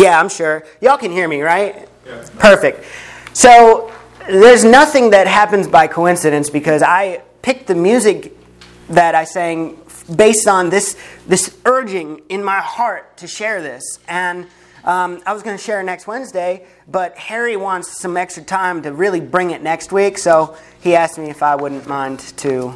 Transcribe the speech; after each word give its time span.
Yeah, 0.00 0.18
I'm 0.18 0.30
sure. 0.30 0.64
Y'all 0.80 0.96
can 0.96 1.10
hear 1.10 1.28
me, 1.28 1.42
right? 1.42 1.86
Yeah. 2.06 2.26
Perfect. 2.38 2.86
So 3.34 3.92
there's 4.26 4.64
nothing 4.64 5.10
that 5.10 5.26
happens 5.26 5.68
by 5.68 5.88
coincidence 5.88 6.48
because 6.48 6.82
I 6.82 7.20
picked 7.42 7.66
the 7.66 7.74
music 7.74 8.34
that 8.88 9.14
I 9.14 9.24
sang 9.24 9.78
based 10.16 10.48
on 10.48 10.70
this 10.70 10.96
this 11.26 11.54
urging 11.66 12.22
in 12.30 12.42
my 12.42 12.60
heart 12.60 13.18
to 13.18 13.26
share 13.26 13.60
this. 13.60 13.98
And 14.08 14.46
um, 14.84 15.20
I 15.26 15.34
was 15.34 15.42
going 15.42 15.58
to 15.58 15.62
share 15.62 15.82
next 15.82 16.06
Wednesday, 16.06 16.64
but 16.88 17.18
Harry 17.18 17.58
wants 17.58 18.00
some 18.00 18.16
extra 18.16 18.42
time 18.42 18.80
to 18.84 18.92
really 18.94 19.20
bring 19.20 19.50
it 19.50 19.62
next 19.62 19.92
week, 19.92 20.16
so 20.16 20.56
he 20.80 20.96
asked 20.96 21.18
me 21.18 21.28
if 21.28 21.42
I 21.42 21.56
wouldn't 21.56 21.86
mind 21.86 22.20
to 22.38 22.74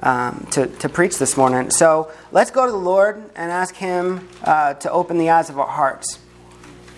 um, 0.00 0.46
to, 0.52 0.66
to 0.66 0.88
preach 0.88 1.18
this 1.18 1.36
morning. 1.36 1.70
So 1.70 2.10
let's 2.32 2.50
go 2.50 2.64
to 2.64 2.72
the 2.72 2.78
Lord 2.78 3.16
and 3.34 3.50
ask 3.50 3.74
Him 3.74 4.26
uh, 4.42 4.74
to 4.74 4.90
open 4.90 5.18
the 5.18 5.28
eyes 5.28 5.50
of 5.50 5.58
our 5.58 5.68
hearts. 5.68 6.18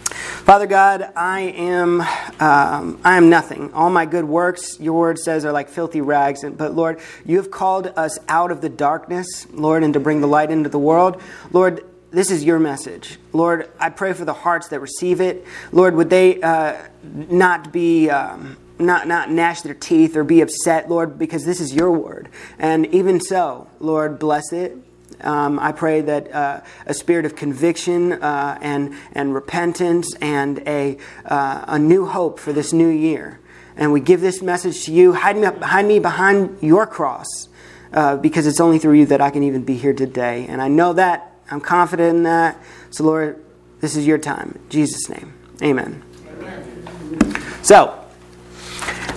Father 0.08 0.66
God, 0.66 1.12
I 1.14 1.40
am 1.40 2.00
um, 2.40 3.00
I 3.04 3.16
am 3.16 3.28
nothing. 3.28 3.72
All 3.72 3.90
my 3.90 4.06
good 4.06 4.24
works, 4.24 4.78
your 4.80 4.94
word 4.94 5.18
says, 5.18 5.44
are 5.44 5.52
like 5.52 5.68
filthy 5.68 6.00
rags. 6.00 6.44
But 6.44 6.74
Lord, 6.74 7.00
you 7.26 7.36
have 7.36 7.50
called 7.50 7.92
us 7.96 8.18
out 8.28 8.50
of 8.50 8.60
the 8.60 8.68
darkness, 8.68 9.46
Lord, 9.52 9.82
and 9.82 9.92
to 9.94 10.00
bring 10.00 10.20
the 10.20 10.26
light 10.26 10.50
into 10.50 10.68
the 10.68 10.78
world. 10.78 11.20
Lord, 11.52 11.84
this 12.10 12.30
is 12.30 12.44
your 12.44 12.58
message. 12.58 13.18
Lord, 13.32 13.70
I 13.78 13.90
pray 13.90 14.14
for 14.14 14.24
the 14.24 14.32
hearts 14.32 14.68
that 14.68 14.80
receive 14.80 15.20
it. 15.20 15.44
Lord, 15.72 15.94
would 15.94 16.10
they 16.10 16.40
uh, 16.40 16.76
not 17.02 17.72
be. 17.72 18.10
Um, 18.10 18.56
not, 18.80 19.08
not 19.08 19.28
gnash 19.28 19.62
their 19.62 19.74
teeth 19.74 20.14
or 20.16 20.22
be 20.22 20.40
upset, 20.40 20.88
Lord, 20.88 21.18
because 21.18 21.44
this 21.44 21.60
is 21.60 21.74
your 21.74 21.90
word. 21.90 22.28
And 22.60 22.86
even 22.94 23.20
so, 23.20 23.66
Lord, 23.80 24.20
bless 24.20 24.52
it. 24.52 24.76
Um, 25.20 25.58
I 25.58 25.72
pray 25.72 26.00
that 26.02 26.32
uh, 26.32 26.60
a 26.86 26.94
spirit 26.94 27.24
of 27.26 27.34
conviction 27.34 28.12
uh, 28.12 28.58
and, 28.60 28.94
and 29.12 29.34
repentance 29.34 30.14
and 30.20 30.60
a, 30.66 30.98
uh, 31.24 31.64
a 31.68 31.78
new 31.78 32.06
hope 32.06 32.38
for 32.38 32.52
this 32.52 32.72
new 32.72 32.88
year. 32.88 33.40
And 33.76 33.92
we 33.92 34.00
give 34.00 34.20
this 34.20 34.42
message 34.42 34.84
to 34.84 34.92
you. 34.92 35.12
Hide 35.12 35.36
me, 35.36 35.46
hide 35.46 35.86
me 35.86 35.98
behind 35.98 36.62
your 36.62 36.86
cross 36.86 37.48
uh, 37.92 38.16
because 38.16 38.46
it's 38.46 38.60
only 38.60 38.78
through 38.78 38.94
you 38.94 39.06
that 39.06 39.20
I 39.20 39.30
can 39.30 39.42
even 39.42 39.64
be 39.64 39.76
here 39.76 39.92
today. 39.92 40.46
And 40.48 40.60
I 40.60 40.68
know 40.68 40.92
that. 40.94 41.32
I'm 41.50 41.60
confident 41.60 42.16
in 42.16 42.22
that. 42.24 42.62
So, 42.90 43.04
Lord, 43.04 43.42
this 43.80 43.96
is 43.96 44.06
your 44.06 44.18
time. 44.18 44.58
In 44.64 44.70
Jesus' 44.70 45.08
name. 45.08 45.32
Amen. 45.62 46.02
Amen. 46.28 47.62
So, 47.62 48.04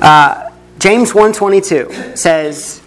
uh, 0.01 0.51
James 0.79 1.13
122 1.13 2.15
says, 2.15 2.80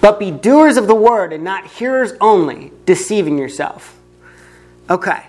But 0.00 0.18
be 0.18 0.30
doers 0.30 0.76
of 0.76 0.86
the 0.86 0.94
word 0.94 1.32
and 1.32 1.42
not 1.42 1.66
hearers 1.66 2.12
only, 2.20 2.72
deceiving 2.86 3.38
yourself. 3.38 3.98
Okay. 4.88 5.24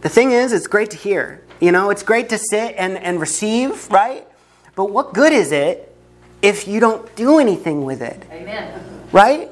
The 0.00 0.08
thing 0.08 0.30
is, 0.32 0.52
it's 0.52 0.66
great 0.66 0.90
to 0.90 0.96
hear. 0.96 1.44
You 1.60 1.72
know, 1.72 1.90
it's 1.90 2.02
great 2.02 2.30
to 2.30 2.38
sit 2.38 2.74
and, 2.78 2.96
and 2.96 3.20
receive, 3.20 3.90
right? 3.90 4.26
But 4.74 4.86
what 4.86 5.12
good 5.12 5.32
is 5.32 5.52
it 5.52 5.94
if 6.40 6.66
you 6.66 6.80
don't 6.80 7.14
do 7.16 7.38
anything 7.38 7.84
with 7.84 8.00
it? 8.00 8.24
Amen. 8.30 8.80
Right? 9.12 9.50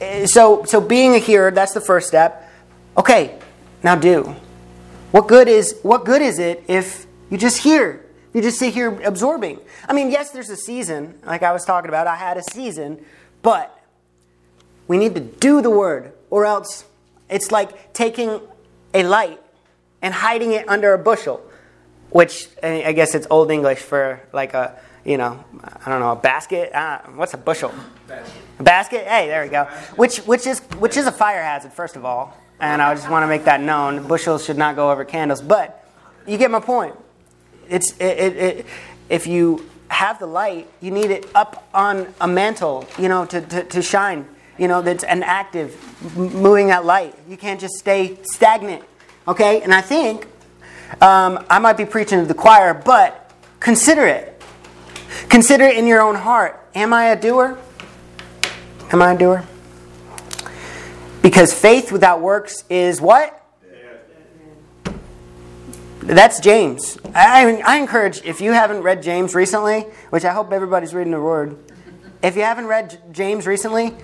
Eh, 0.00 0.26
so, 0.26 0.64
so 0.64 0.80
being 0.80 1.14
a 1.14 1.18
hearer, 1.18 1.50
that's 1.50 1.74
the 1.74 1.80
first 1.80 2.06
step. 2.06 2.48
Okay, 2.96 3.36
now 3.82 3.96
do. 3.96 4.36
What 5.10 5.26
good 5.26 5.48
is 5.48 5.78
what 5.82 6.04
good 6.04 6.22
is 6.22 6.38
it 6.38 6.64
if 6.68 7.06
you 7.30 7.38
just 7.38 7.58
hear 7.58 8.04
you 8.34 8.42
just 8.42 8.58
sit 8.58 8.74
here 8.74 9.00
absorbing. 9.02 9.60
I 9.88 9.92
mean, 9.92 10.10
yes, 10.10 10.32
there's 10.32 10.50
a 10.50 10.56
season, 10.56 11.20
like 11.24 11.44
I 11.44 11.52
was 11.52 11.64
talking 11.64 11.88
about. 11.88 12.08
I 12.08 12.16
had 12.16 12.36
a 12.36 12.42
season, 12.42 13.04
but 13.44 13.78
we 14.88 14.96
need 14.96 15.14
to 15.14 15.20
do 15.20 15.62
the 15.62 15.70
word, 15.70 16.12
or 16.30 16.46
else 16.46 16.84
it's 17.28 17.52
like 17.52 17.92
taking 17.92 18.40
a 18.92 19.04
light 19.04 19.40
and 20.02 20.12
hiding 20.12 20.52
it 20.52 20.68
under 20.68 20.94
a 20.94 20.98
bushel, 20.98 21.40
which 22.10 22.48
I 22.62 22.92
guess 22.92 23.14
it's 23.14 23.26
Old 23.30 23.50
English 23.50 23.78
for 23.78 24.20
like 24.32 24.54
a, 24.54 24.76
you 25.04 25.18
know, 25.18 25.44
I 25.84 25.90
don't 25.90 26.00
know, 26.00 26.12
a 26.12 26.16
basket. 26.16 26.74
Uh, 26.74 26.98
what's 27.14 27.34
a 27.34 27.38
bushel? 27.38 27.72
Basket. 28.08 28.34
A 28.58 28.62
basket. 28.62 29.06
Hey, 29.06 29.28
there 29.28 29.44
we 29.44 29.50
go. 29.50 29.64
Which 29.96 30.18
which 30.18 30.46
is 30.46 30.60
which 30.78 30.96
is 30.96 31.06
a 31.06 31.12
fire 31.12 31.42
hazard, 31.42 31.72
first 31.72 31.96
of 31.96 32.04
all, 32.04 32.36
and 32.60 32.80
I 32.80 32.94
just 32.94 33.10
want 33.10 33.24
to 33.24 33.28
make 33.28 33.44
that 33.44 33.60
known. 33.60 34.08
Bushels 34.08 34.44
should 34.44 34.58
not 34.58 34.74
go 34.74 34.90
over 34.90 35.04
candles, 35.04 35.42
but 35.42 35.86
you 36.26 36.38
get 36.38 36.50
my 36.50 36.60
point. 36.60 36.96
It's 37.68 37.92
it, 37.98 38.18
it, 38.18 38.36
it, 38.36 38.66
if 39.10 39.26
you 39.26 39.68
have 39.88 40.18
the 40.18 40.26
light, 40.26 40.68
you 40.80 40.90
need 40.90 41.10
it 41.10 41.26
up 41.34 41.68
on 41.74 42.12
a 42.20 42.28
mantle, 42.28 42.86
you 42.98 43.08
know, 43.08 43.24
to, 43.26 43.40
to, 43.40 43.64
to 43.64 43.82
shine. 43.82 44.26
You 44.58 44.68
know, 44.68 44.82
that's 44.82 45.04
an 45.04 45.22
active, 45.22 45.76
moving 46.16 46.68
that 46.68 46.84
light. 46.84 47.14
You 47.28 47.36
can't 47.36 47.60
just 47.60 47.74
stay 47.74 48.18
stagnant. 48.22 48.84
Okay? 49.26 49.62
And 49.62 49.74
I 49.74 49.80
think 49.80 50.26
um, 51.00 51.44
I 51.50 51.58
might 51.58 51.76
be 51.76 51.84
preaching 51.84 52.20
to 52.20 52.26
the 52.26 52.34
choir, 52.34 52.74
but 52.74 53.32
consider 53.60 54.06
it. 54.06 54.42
Consider 55.28 55.64
it 55.64 55.76
in 55.76 55.86
your 55.86 56.00
own 56.00 56.14
heart. 56.14 56.60
Am 56.74 56.92
I 56.92 57.06
a 57.06 57.20
doer? 57.20 57.58
Am 58.92 59.02
I 59.02 59.12
a 59.12 59.18
doer? 59.18 59.44
Because 61.22 61.52
faith 61.52 61.90
without 61.90 62.20
works 62.20 62.64
is 62.68 63.00
what? 63.00 63.43
That's 66.04 66.38
James. 66.38 66.98
I, 67.14 67.62
I 67.64 67.78
encourage, 67.78 68.22
if 68.24 68.42
you 68.42 68.52
haven't 68.52 68.82
read 68.82 69.02
James 69.02 69.34
recently, 69.34 69.80
which 70.10 70.26
I 70.26 70.34
hope 70.34 70.52
everybody's 70.52 70.92
reading 70.92 71.12
the 71.12 71.20
Word, 71.20 71.56
if 72.22 72.36
you 72.36 72.42
haven't 72.42 72.66
read 72.66 73.00
James 73.10 73.46
recently, 73.46 73.94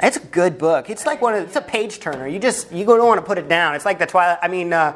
it's 0.00 0.16
a 0.16 0.20
good 0.20 0.58
book. 0.58 0.88
It's 0.88 1.06
like 1.06 1.20
one 1.20 1.34
of 1.34 1.42
it's 1.42 1.56
a 1.56 1.60
page 1.60 1.98
turner. 1.98 2.28
You 2.28 2.38
just 2.38 2.70
you 2.70 2.84
don't 2.84 3.04
want 3.04 3.18
to 3.18 3.26
put 3.26 3.36
it 3.36 3.48
down. 3.48 3.74
It's 3.74 3.84
like 3.84 3.98
the 3.98 4.06
Twilight. 4.06 4.38
I 4.40 4.46
mean, 4.46 4.72
uh, 4.72 4.92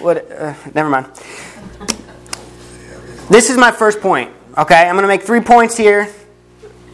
what? 0.00 0.32
Uh, 0.32 0.54
never 0.74 0.88
mind. 0.88 1.06
This 3.28 3.50
is 3.50 3.58
my 3.58 3.70
first 3.70 4.00
point. 4.00 4.32
Okay, 4.56 4.88
I'm 4.88 4.94
going 4.94 5.02
to 5.02 5.08
make 5.08 5.22
three 5.22 5.42
points 5.42 5.76
here, 5.76 6.08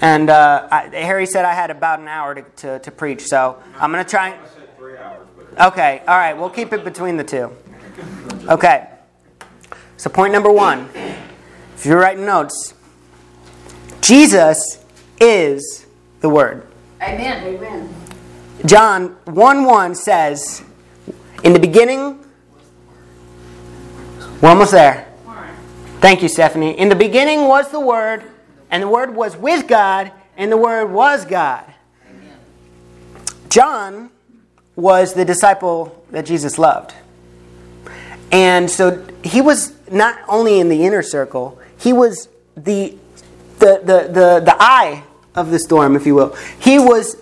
and 0.00 0.28
uh, 0.28 0.68
I, 0.72 0.88
Harry 0.88 1.26
said 1.26 1.44
I 1.44 1.54
had 1.54 1.70
about 1.70 2.00
an 2.00 2.08
hour 2.08 2.34
to, 2.34 2.42
to, 2.42 2.78
to 2.80 2.90
preach, 2.90 3.22
so 3.22 3.62
I'm 3.78 3.92
going 3.92 4.04
to 4.04 4.10
try. 4.10 4.36
Okay, 5.60 6.02
all 6.08 6.18
right. 6.18 6.34
We'll 6.34 6.50
keep 6.50 6.72
it 6.72 6.82
between 6.82 7.16
the 7.16 7.24
two. 7.24 7.52
Okay. 8.48 8.88
So, 10.04 10.10
point 10.10 10.34
number 10.34 10.52
one 10.52 10.90
if 11.74 11.86
you're 11.86 11.98
writing 11.98 12.26
notes, 12.26 12.74
Jesus 14.02 14.84
is 15.18 15.86
the 16.20 16.28
Word. 16.28 16.66
Amen. 17.00 17.42
Amen. 17.42 17.94
John 18.66 19.16
1 19.24 19.64
1 19.64 19.94
says, 19.94 20.62
In 21.42 21.54
the 21.54 21.58
beginning, 21.58 22.22
we're 24.42 24.50
almost 24.50 24.72
there. 24.72 25.10
Thank 26.02 26.20
you, 26.20 26.28
Stephanie. 26.28 26.78
In 26.78 26.90
the 26.90 26.96
beginning 26.96 27.48
was 27.48 27.70
the 27.70 27.80
Word, 27.80 28.24
and 28.70 28.82
the 28.82 28.88
Word 28.88 29.14
was 29.14 29.38
with 29.38 29.66
God, 29.66 30.12
and 30.36 30.52
the 30.52 30.58
Word 30.58 30.90
was 30.90 31.24
God. 31.24 31.64
Amen. 32.10 32.36
John 33.48 34.10
was 34.76 35.14
the 35.14 35.24
disciple 35.24 36.04
that 36.10 36.26
Jesus 36.26 36.58
loved. 36.58 36.92
And 38.34 38.68
so 38.68 39.06
he 39.22 39.40
was 39.40 39.72
not 39.88 40.18
only 40.26 40.58
in 40.58 40.68
the 40.68 40.84
inner 40.84 41.02
circle, 41.02 41.56
he 41.78 41.92
was 41.92 42.28
the, 42.56 42.96
the, 43.60 43.78
the, 43.78 44.08
the, 44.12 44.42
the 44.44 44.56
eye 44.58 45.04
of 45.36 45.52
the 45.52 45.58
storm, 45.60 45.94
if 45.94 46.04
you 46.04 46.16
will. 46.16 46.34
He 46.58 46.80
was, 46.80 47.16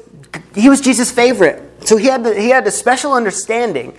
he 0.55 0.71
was 0.71 0.81
Jesus' 0.81 1.11
favorite. 1.11 1.87
So 1.87 1.99
he 1.99 2.06
had, 2.06 2.25
the, 2.25 2.34
he 2.34 2.49
had 2.49 2.67
a 2.67 2.71
special 2.71 3.12
understanding 3.12 3.95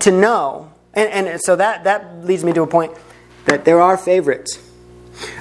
to 0.00 0.10
know. 0.10 0.72
And, 0.94 1.28
and 1.28 1.40
so 1.40 1.54
that, 1.54 1.84
that 1.84 2.24
leads 2.24 2.42
me 2.42 2.52
to 2.54 2.62
a 2.62 2.66
point 2.66 2.92
that 3.44 3.64
there 3.64 3.80
are 3.80 3.96
favorites. 3.96 4.58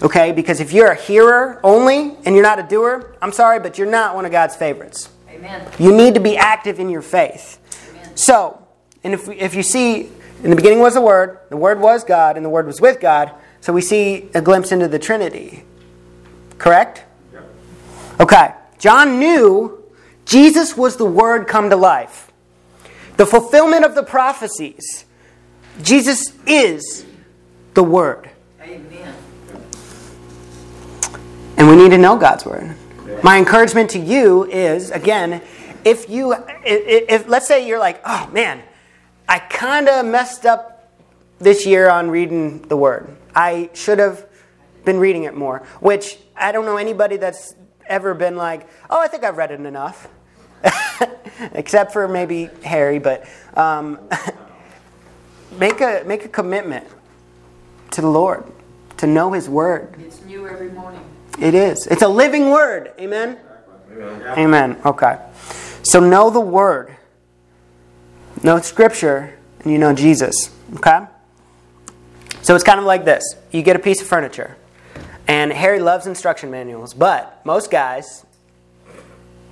Okay? 0.04 0.32
Because 0.34 0.60
if 0.60 0.72
you're 0.72 0.92
a 0.92 0.96
hearer 0.96 1.60
only 1.64 2.16
and 2.26 2.36
you're 2.36 2.44
not 2.44 2.60
a 2.60 2.64
doer, 2.64 3.16
I'm 3.24 3.32
sorry, 3.32 3.60
but 3.60 3.80
you're 3.80 3.90
not 3.90 4.14
one 4.14 4.24
of 4.24 4.32
God's 4.32 4.56
favorites. 4.56 5.10
Amen. 5.32 5.68
You 5.80 5.98
need 5.98 6.14
to 6.14 6.20
be 6.20 6.38
active 6.38 6.80
in 6.80 6.92
your 6.92 7.02
faith. 7.02 7.58
Amen. 7.90 8.16
So, 8.16 8.68
and 9.04 9.16
if, 9.16 9.28
if 9.30 9.56
you 9.56 9.64
see 9.64 10.12
in 10.44 10.50
the 10.50 10.56
beginning 10.56 10.80
was 10.80 10.94
the 10.94 11.02
Word, 11.02 11.40
the 11.50 11.58
Word 11.58 11.80
was 11.80 12.04
God, 12.04 12.38
and 12.38 12.46
the 12.46 12.50
Word 12.50 12.66
was 12.66 12.80
with 12.80 13.00
God. 13.00 13.32
So 13.62 13.74
we 13.74 13.82
see 13.82 14.30
a 14.34 14.42
glimpse 14.42 14.72
into 14.72 14.88
the 14.88 15.00
Trinity. 15.00 15.64
Correct? 16.58 17.04
Yep. 17.34 17.44
Okay. 18.22 18.54
John 18.78 19.20
knew 19.20 19.84
Jesus 20.26 20.78
was 20.78 20.96
the 20.96 21.06
Word 21.06 21.48
come 21.48 21.70
to 21.70 21.76
life, 21.76 22.32
the 23.18 23.26
fulfillment 23.26 23.84
of 23.84 23.96
the 23.96 24.04
prophecies. 24.04 25.06
Jesus 25.82 26.34
is 26.46 27.06
the 27.74 27.84
Word. 27.84 28.30
Amen. 28.62 29.16
And 31.58 31.68
we 31.68 31.76
need 31.76 31.90
to 31.90 31.98
know 31.98 32.18
God's 32.18 32.46
Word. 32.46 32.76
My 33.24 33.38
encouragement 33.38 33.90
to 33.92 34.00
you 34.00 34.46
is 34.46 34.92
again, 34.92 35.42
if 35.84 36.10
you, 36.10 36.34
if, 36.34 37.24
if 37.24 37.28
let's 37.28 37.48
say 37.48 37.68
you're 37.68 37.80
like, 37.80 38.02
oh 38.06 38.30
man, 38.32 38.62
I 39.30 39.38
kind 39.38 39.88
of 39.88 40.06
messed 40.08 40.46
up 40.48 40.92
this 41.38 41.66
year 41.66 41.90
on 41.90 42.10
reading 42.10 42.64
the 42.64 42.76
Word. 42.76 43.16
I 43.36 43.70
should 43.74 44.00
have 44.00 44.26
been 44.84 44.98
reading 44.98 45.24
it 45.24 45.36
more, 45.36 45.60
which 45.80 46.18
I 46.36 46.52
don't 46.52 46.66
know 46.66 46.78
anybody 46.78 47.18
that's 47.18 47.54
ever 47.86 48.16
been 48.16 48.36
like, 48.36 48.68
oh, 48.90 49.00
I 49.00 49.08
think 49.08 49.24
I've 49.24 49.38
read 49.38 49.52
it 49.52 49.60
enough. 49.60 50.08
Except 51.54 51.94
for 51.94 52.08
maybe 52.08 52.50
Harry, 52.64 52.98
but. 52.98 53.26
Um, 53.54 54.00
make 55.60 55.82
a 55.82 56.04
make 56.06 56.26
a 56.26 56.30
commitment 56.30 56.88
to 57.92 58.02
the 58.02 58.10
Lord 58.10 58.44
to 58.98 59.08
know 59.08 59.34
His 59.34 59.48
Word. 59.48 59.96
It's 60.00 60.22
new 60.26 60.48
every 60.48 60.72
morning. 60.72 61.02
It 61.40 61.54
is. 61.54 61.88
It's 61.88 62.02
a 62.02 62.08
living 62.08 62.50
Word. 62.50 62.94
Amen. 63.00 63.38
Amen. 63.92 64.40
Amen. 64.40 64.82
Okay. 64.86 65.20
So 65.84 66.00
know 66.00 66.30
the 66.30 66.40
Word. 66.40 66.96
Know 68.44 68.60
Scripture, 68.62 69.38
and 69.60 69.72
you 69.72 69.78
know 69.78 69.94
Jesus. 69.94 70.56
Okay. 70.76 71.06
So 72.42 72.56
it's 72.56 72.64
kind 72.64 72.80
of 72.80 72.86
like 72.86 73.06
this: 73.06 73.24
you 73.52 73.62
get 73.62 73.76
a 73.76 73.80
piece 73.80 74.02
of 74.02 74.08
furniture, 74.08 74.58
and 75.28 75.52
Harry 75.52 75.80
loves 75.80 76.08
instruction 76.08 76.50
manuals, 76.52 76.94
but 76.94 77.46
most 77.46 77.70
guys 77.70 78.26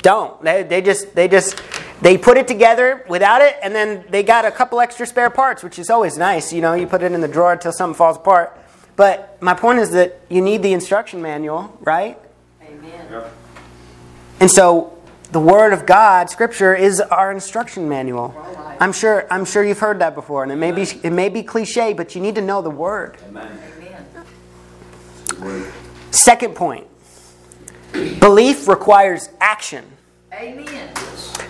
don't. 0.01 0.41
They, 0.41 0.63
they 0.63 0.81
just 0.81 1.15
they 1.15 1.27
just 1.27 1.61
they 2.01 2.17
put 2.17 2.37
it 2.37 2.47
together 2.47 3.05
without 3.09 3.41
it, 3.41 3.57
and 3.61 3.75
then 3.75 4.05
they 4.09 4.23
got 4.23 4.45
a 4.45 4.51
couple 4.51 4.79
extra 4.79 5.05
spare 5.05 5.29
parts, 5.29 5.63
which 5.63 5.79
is 5.79 5.89
always 5.89 6.17
nice. 6.17 6.53
You 6.53 6.61
know, 6.61 6.73
you 6.73 6.87
put 6.87 7.03
it 7.03 7.11
in 7.11 7.21
the 7.21 7.27
drawer 7.27 7.53
until 7.53 7.71
something 7.71 7.95
falls 7.95 8.17
apart. 8.17 8.57
But 8.95 9.41
my 9.41 9.53
point 9.53 9.79
is 9.79 9.91
that 9.91 10.21
you 10.29 10.41
need 10.41 10.63
the 10.63 10.73
instruction 10.73 11.21
manual, 11.21 11.77
right? 11.81 12.17
Amen. 12.63 13.07
Yep. 13.11 13.33
And 14.39 14.51
so 14.51 14.96
the 15.31 15.39
Word 15.39 15.73
of 15.73 15.85
God, 15.85 16.29
Scripture, 16.29 16.73
is 16.73 17.01
our 17.01 17.31
instruction 17.31 17.89
manual. 17.89 18.35
I'm 18.79 18.93
sure. 18.93 19.27
I'm 19.31 19.45
sure 19.45 19.63
you've 19.63 19.79
heard 19.79 19.99
that 19.99 20.15
before, 20.15 20.43
and 20.43 20.51
it 20.51 20.55
may 20.55 20.71
be 20.71 20.81
it 20.81 21.11
may 21.11 21.29
be 21.29 21.43
cliche, 21.43 21.93
but 21.93 22.15
you 22.15 22.21
need 22.21 22.35
to 22.35 22.41
know 22.41 22.61
the 22.61 22.69
Word. 22.69 23.17
Amen. 23.27 23.59
Second 26.11 26.55
point: 26.55 26.87
belief 28.19 28.67
requires 28.67 29.29
action. 29.39 29.85
Amen. 30.33 30.93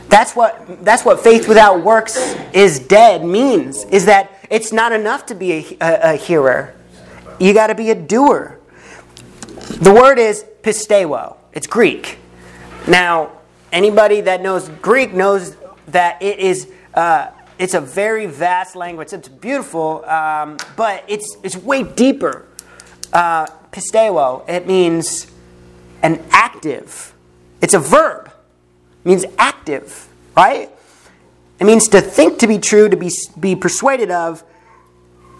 That's 0.09 0.35
what 0.35 0.83
that's 0.83 1.03
what 1.03 1.19
faith 1.19 1.47
without 1.47 1.83
works 1.83 2.35
is 2.53 2.79
dead 2.79 3.25
means. 3.25 3.83
Is 3.85 4.05
that 4.05 4.31
it's 4.49 4.71
not 4.71 4.91
enough 4.91 5.25
to 5.27 5.35
be 5.35 5.51
a, 5.51 5.77
a, 5.81 6.13
a 6.13 6.15
hearer. 6.15 6.73
You 7.39 7.53
got 7.53 7.67
to 7.67 7.75
be 7.75 7.91
a 7.91 7.95
doer. 7.95 8.59
The 9.81 9.93
word 9.93 10.17
is 10.17 10.43
pisteuo. 10.63 11.37
It's 11.53 11.67
Greek. 11.67 12.17
Now, 12.87 13.36
anybody 13.71 14.21
that 14.21 14.41
knows 14.41 14.69
Greek 14.81 15.13
knows 15.13 15.55
that 15.87 16.21
it 16.21 16.39
is. 16.39 16.71
Uh, 16.93 17.31
it's 17.59 17.73
a 17.73 17.81
very 17.81 18.27
vast 18.27 18.75
language. 18.75 19.13
It's 19.13 19.27
beautiful, 19.27 20.05
um, 20.05 20.57
but 20.75 21.03
it's 21.07 21.37
it's 21.43 21.57
way 21.57 21.83
deeper. 21.83 22.45
Uh. 23.11 23.47
It 24.47 24.65
means 24.65 25.27
an 26.01 26.23
active. 26.31 27.13
It's 27.61 27.75
a 27.75 27.79
verb 27.79 28.31
means 29.07 29.25
active, 29.37 30.07
right? 30.35 30.69
It 31.59 31.63
means 31.63 31.87
to 31.89 32.01
think 32.01 32.39
to 32.39 32.47
be 32.47 32.59
true, 32.59 32.89
to 32.89 32.97
be, 32.97 33.09
be 33.39 33.55
persuaded 33.55 34.11
of, 34.11 34.43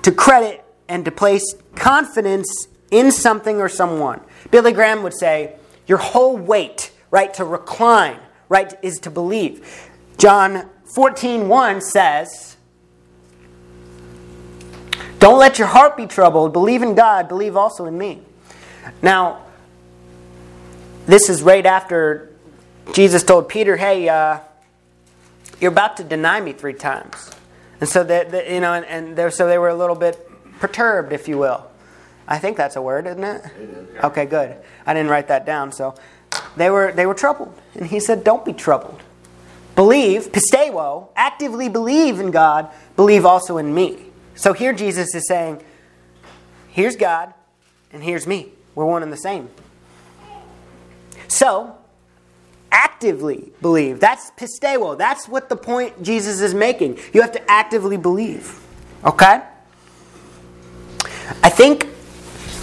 to 0.03 0.11
credit, 0.11 0.63
and 0.87 1.03
to 1.05 1.11
place 1.11 1.53
confidence 1.75 2.67
in 2.89 3.11
something 3.11 3.59
or 3.59 3.67
someone. 3.67 4.21
Billy 4.49 4.71
Graham 4.71 5.03
would 5.03 5.13
say, 5.13 5.55
Your 5.85 5.97
whole 5.97 6.37
weight, 6.37 6.91
right, 7.11 7.33
to 7.35 7.45
recline, 7.45 8.19
right, 8.49 8.73
is 8.81 8.99
to 8.99 9.11
believe. 9.11 9.89
John 10.17 10.69
14, 10.85 11.47
1 11.47 11.81
says, 11.81 12.57
Don't 15.19 15.39
let 15.39 15.57
your 15.57 15.67
heart 15.67 15.97
be 15.97 16.05
troubled. 16.05 16.53
Believe 16.53 16.81
in 16.81 16.95
God, 16.95 17.27
believe 17.27 17.55
also 17.57 17.85
in 17.85 17.97
me. 17.97 18.21
Now, 19.01 19.43
this 21.07 21.29
is 21.29 21.41
right 21.41 21.65
after 21.65 22.33
Jesus 22.93 23.23
told 23.23 23.49
Peter, 23.49 23.75
"Hey, 23.77 24.07
uh, 24.07 24.39
you're 25.59 25.71
about 25.71 25.97
to 25.97 26.03
deny 26.03 26.39
me 26.39 26.53
three 26.53 26.73
times," 26.73 27.31
and 27.79 27.89
so 27.89 28.03
that 28.03 28.49
you 28.49 28.59
know, 28.59 28.73
and, 28.73 29.15
and 29.17 29.33
so 29.33 29.47
they 29.47 29.57
were 29.57 29.69
a 29.69 29.75
little 29.75 29.95
bit 29.95 30.29
perturbed, 30.59 31.13
if 31.13 31.27
you 31.27 31.37
will. 31.37 31.65
I 32.27 32.39
think 32.39 32.57
that's 32.57 32.75
a 32.75 32.81
word, 32.81 33.07
isn't 33.07 33.23
it? 33.23 33.41
Okay, 34.03 34.25
good. 34.25 34.55
I 34.85 34.93
didn't 34.93 35.09
write 35.09 35.29
that 35.29 35.45
down, 35.45 35.71
so 35.71 35.95
they 36.55 36.69
were 36.69 36.91
they 36.91 37.05
were 37.05 37.13
troubled, 37.13 37.53
and 37.75 37.87
he 37.87 37.99
said, 37.99 38.23
"Don't 38.23 38.43
be 38.45 38.53
troubled. 38.53 39.01
Believe, 39.75 40.31
pisteuo, 40.31 41.09
actively 41.15 41.69
believe 41.69 42.19
in 42.19 42.31
God. 42.31 42.69
Believe 42.95 43.25
also 43.25 43.57
in 43.57 43.73
me." 43.73 44.07
So 44.35 44.53
here 44.53 44.73
Jesus 44.73 45.13
is 45.13 45.27
saying, 45.27 45.61
"Here's 46.69 46.95
God, 46.95 47.33
and 47.91 48.03
here's 48.03 48.25
me. 48.27 48.51
We're 48.75 48.85
one 48.85 49.03
and 49.03 49.11
the 49.11 49.17
same." 49.17 49.49
So 51.27 51.75
actively 52.71 53.51
believe. 53.61 53.99
That's 53.99 54.31
pisteuo. 54.31 54.97
That's 54.97 55.27
what 55.27 55.49
the 55.49 55.55
point 55.55 56.01
Jesus 56.01 56.41
is 56.41 56.53
making. 56.53 56.97
You 57.13 57.21
have 57.21 57.31
to 57.33 57.51
actively 57.51 57.97
believe. 57.97 58.59
Okay? 59.05 59.41
I 61.43 61.49
think 61.49 61.87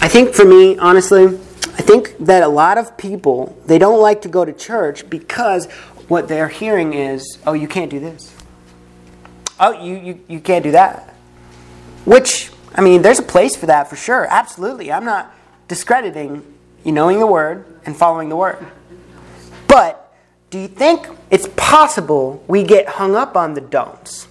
I 0.01 0.07
think 0.07 0.33
for 0.33 0.45
me, 0.45 0.77
honestly, 0.77 1.39
I 1.77 1.81
think 1.81 2.17
that 2.19 2.41
a 2.41 2.47
lot 2.47 2.77
of 2.77 2.97
people 2.97 3.57
they 3.65 3.77
don't 3.77 4.01
like 4.01 4.21
to 4.21 4.29
go 4.29 4.45
to 4.45 4.53
church 4.53 5.09
because 5.09 5.69
what 6.07 6.27
they're 6.27 6.47
hearing 6.47 6.93
is, 6.93 7.37
oh, 7.45 7.53
you 7.53 7.67
can't 7.67 7.91
do 7.91 7.99
this. 7.99 8.33
Oh, 9.59 9.71
you, 9.71 9.95
you, 9.97 10.19
you 10.27 10.39
can't 10.39 10.63
do 10.63 10.71
that. 10.71 11.13
Which, 12.05 12.51
I 12.73 12.81
mean, 12.81 13.01
there's 13.01 13.19
a 13.19 13.23
place 13.23 13.55
for 13.55 13.65
that 13.65 13.89
for 13.89 13.95
sure. 13.95 14.25
Absolutely. 14.29 14.91
I'm 14.91 15.05
not 15.05 15.33
discrediting 15.67 16.45
you 16.83 16.91
knowing 16.91 17.19
the 17.19 17.27
word 17.27 17.65
and 17.85 17.95
following 17.95 18.29
the 18.29 18.35
word. 18.35 18.65
But 19.67 20.13
do 20.49 20.59
you 20.59 20.67
think 20.67 21.07
it's 21.31 21.49
possible 21.55 22.43
we 22.47 22.63
get 22.63 22.87
hung 22.87 23.15
up 23.15 23.35
on 23.35 23.53
the 23.53 23.61
don'ts? 23.61 24.27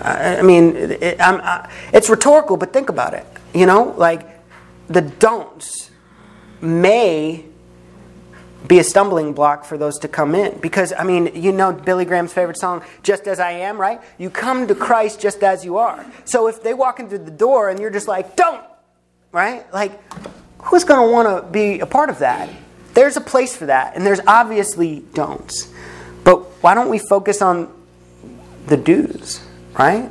I 0.00 0.42
mean, 0.42 0.76
it, 0.76 1.20
I, 1.20 1.70
it's 1.92 2.10
rhetorical, 2.10 2.56
but 2.56 2.72
think 2.72 2.90
about 2.90 3.14
it. 3.14 3.26
You 3.54 3.64
know, 3.64 3.94
like 3.96 4.28
the 4.88 5.02
don'ts 5.02 5.90
may 6.60 7.44
be 8.66 8.78
a 8.78 8.84
stumbling 8.84 9.32
block 9.32 9.64
for 9.64 9.78
those 9.78 9.98
to 10.00 10.08
come 10.08 10.34
in. 10.34 10.58
Because, 10.58 10.92
I 10.96 11.04
mean, 11.04 11.30
you 11.34 11.52
know 11.52 11.72
Billy 11.72 12.04
Graham's 12.04 12.32
favorite 12.32 12.58
song, 12.58 12.82
Just 13.02 13.26
As 13.26 13.38
I 13.38 13.52
Am, 13.52 13.80
right? 13.80 14.00
You 14.18 14.30
come 14.30 14.66
to 14.66 14.74
Christ 14.74 15.20
just 15.20 15.42
as 15.42 15.64
you 15.64 15.78
are. 15.78 16.04
So 16.24 16.48
if 16.48 16.62
they 16.62 16.74
walk 16.74 17.00
in 17.00 17.08
through 17.08 17.18
the 17.18 17.30
door 17.30 17.70
and 17.70 17.78
you're 17.78 17.90
just 17.90 18.08
like, 18.08 18.36
don't, 18.36 18.64
right? 19.32 19.72
Like, 19.72 20.00
who's 20.62 20.84
going 20.84 21.06
to 21.06 21.12
want 21.12 21.28
to 21.28 21.50
be 21.50 21.80
a 21.80 21.86
part 21.86 22.10
of 22.10 22.18
that? 22.20 22.50
There's 22.94 23.16
a 23.16 23.20
place 23.20 23.54
for 23.54 23.66
that, 23.66 23.94
and 23.94 24.06
there's 24.06 24.20
obviously 24.26 25.00
don'ts. 25.12 25.70
But 26.24 26.38
why 26.62 26.74
don't 26.74 26.88
we 26.88 26.98
focus 26.98 27.42
on 27.42 27.72
the 28.66 28.76
do's, 28.76 29.46
right? 29.78 30.10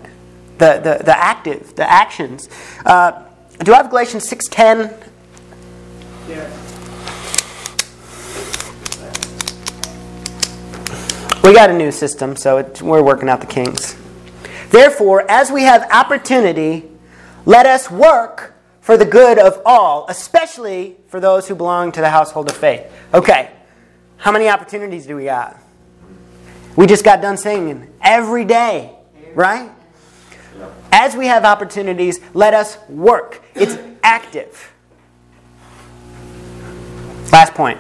The, 0.60 0.80
the, 0.80 1.04
the 1.04 1.18
active, 1.18 1.76
the 1.76 1.90
actions. 1.90 2.48
Uh, 2.86 3.25
do 3.60 3.74
I 3.74 3.78
have 3.78 3.90
Galatians 3.90 4.30
6.10? 4.30 5.10
Yeah. 6.28 6.50
We 11.44 11.54
got 11.54 11.70
a 11.70 11.74
new 11.74 11.92
system, 11.92 12.36
so 12.36 12.58
it, 12.58 12.82
we're 12.82 13.04
working 13.04 13.30
out 13.30 13.40
the 13.40 13.48
kinks. 13.48 13.96
Therefore, 14.70 15.30
as 15.30 15.52
we 15.52 15.62
have 15.62 15.88
opportunity, 15.92 16.90
let 17.46 17.68
us 17.68 17.92
work 17.92 18.56
for 18.82 18.98
the 18.98 19.06
good 19.06 19.38
of 19.38 19.62
all, 19.66 20.06
especially 20.10 20.98
for 21.08 21.20
those 21.20 21.48
who 21.48 21.56
belong 21.56 21.92
to 21.94 22.02
the 22.02 22.10
household 22.10 22.50
of 22.50 22.58
faith. 22.58 22.92
Okay, 23.14 23.52
how 24.18 24.32
many 24.32 24.50
opportunities 24.50 25.06
do 25.06 25.16
we 25.16 25.26
got? 25.26 25.60
We 26.76 26.88
just 26.88 27.06
got 27.06 27.22
done 27.22 27.38
singing 27.38 27.94
every 28.02 28.44
day, 28.44 28.96
right? 29.34 29.72
As 30.98 31.14
we 31.14 31.28
have 31.28 31.44
opportunities, 31.44 32.22
let 32.34 32.54
us 32.54 32.78
work. 32.88 33.44
It's 33.54 33.78
active. 34.02 34.74
Last 37.34 37.54
point. 37.54 37.78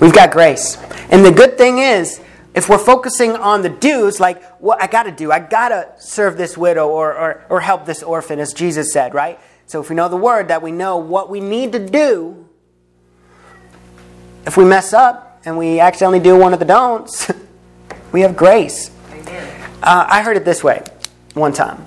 We've 0.00 0.12
got 0.12 0.32
grace. 0.32 0.76
And 1.08 1.24
the 1.24 1.30
good 1.30 1.56
thing 1.56 1.78
is, 1.78 2.20
if 2.52 2.68
we're 2.68 2.78
focusing 2.78 3.36
on 3.36 3.62
the 3.62 3.68
do's, 3.68 4.18
like 4.18 4.42
what 4.58 4.82
I 4.82 4.88
got 4.88 5.04
to 5.04 5.12
do, 5.12 5.30
I 5.30 5.38
got 5.38 5.68
to 5.68 5.88
serve 6.00 6.36
this 6.36 6.58
widow 6.58 6.88
or, 6.88 7.14
or, 7.14 7.46
or 7.48 7.60
help 7.60 7.86
this 7.86 8.02
orphan, 8.02 8.40
as 8.40 8.52
Jesus 8.52 8.92
said, 8.92 9.14
right? 9.14 9.38
So 9.66 9.80
if 9.80 9.88
we 9.88 9.94
know 9.94 10.08
the 10.08 10.16
word, 10.16 10.48
that 10.48 10.62
we 10.62 10.72
know 10.72 10.96
what 10.96 11.30
we 11.30 11.38
need 11.38 11.70
to 11.74 11.78
do, 11.78 12.48
if 14.44 14.56
we 14.56 14.64
mess 14.64 14.92
up 14.92 15.42
and 15.44 15.56
we 15.56 15.78
accidentally 15.78 16.18
do 16.18 16.36
one 16.36 16.52
of 16.52 16.58
the 16.58 16.64
don'ts, 16.64 17.30
we 18.12 18.22
have 18.22 18.36
grace. 18.36 18.90
Uh, 19.82 20.06
I 20.08 20.22
heard 20.22 20.36
it 20.36 20.44
this 20.44 20.64
way 20.64 20.82
one 21.34 21.52
time. 21.52 21.84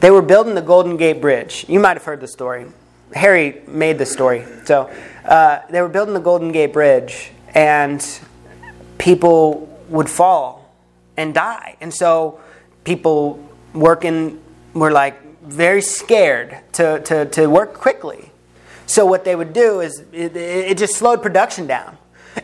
They 0.00 0.10
were 0.10 0.22
building 0.22 0.54
the 0.54 0.62
Golden 0.62 0.96
Gate 0.96 1.20
Bridge. 1.20 1.64
You 1.68 1.80
might 1.80 1.96
have 1.96 2.04
heard 2.04 2.20
the 2.20 2.28
story. 2.28 2.66
Harry 3.14 3.62
made 3.66 3.98
the 3.98 4.06
story. 4.06 4.44
So 4.64 4.90
uh, 5.24 5.60
they 5.70 5.80
were 5.80 5.88
building 5.88 6.14
the 6.14 6.20
Golden 6.20 6.52
Gate 6.52 6.72
Bridge, 6.72 7.32
and 7.54 8.06
people 8.98 9.66
would 9.88 10.10
fall 10.10 10.74
and 11.16 11.34
die. 11.34 11.76
And 11.80 11.92
so 11.92 12.38
people 12.84 13.42
working 13.72 14.40
were 14.74 14.92
like 14.92 15.42
very 15.42 15.80
scared 15.80 16.58
to, 16.72 17.00
to, 17.00 17.24
to 17.26 17.46
work 17.46 17.74
quickly. 17.74 18.30
So 18.86 19.04
what 19.04 19.24
they 19.24 19.34
would 19.34 19.52
do 19.52 19.80
is 19.80 20.04
it, 20.12 20.36
it 20.36 20.78
just 20.78 20.96
slowed 20.96 21.22
production 21.22 21.66
down. 21.66 21.96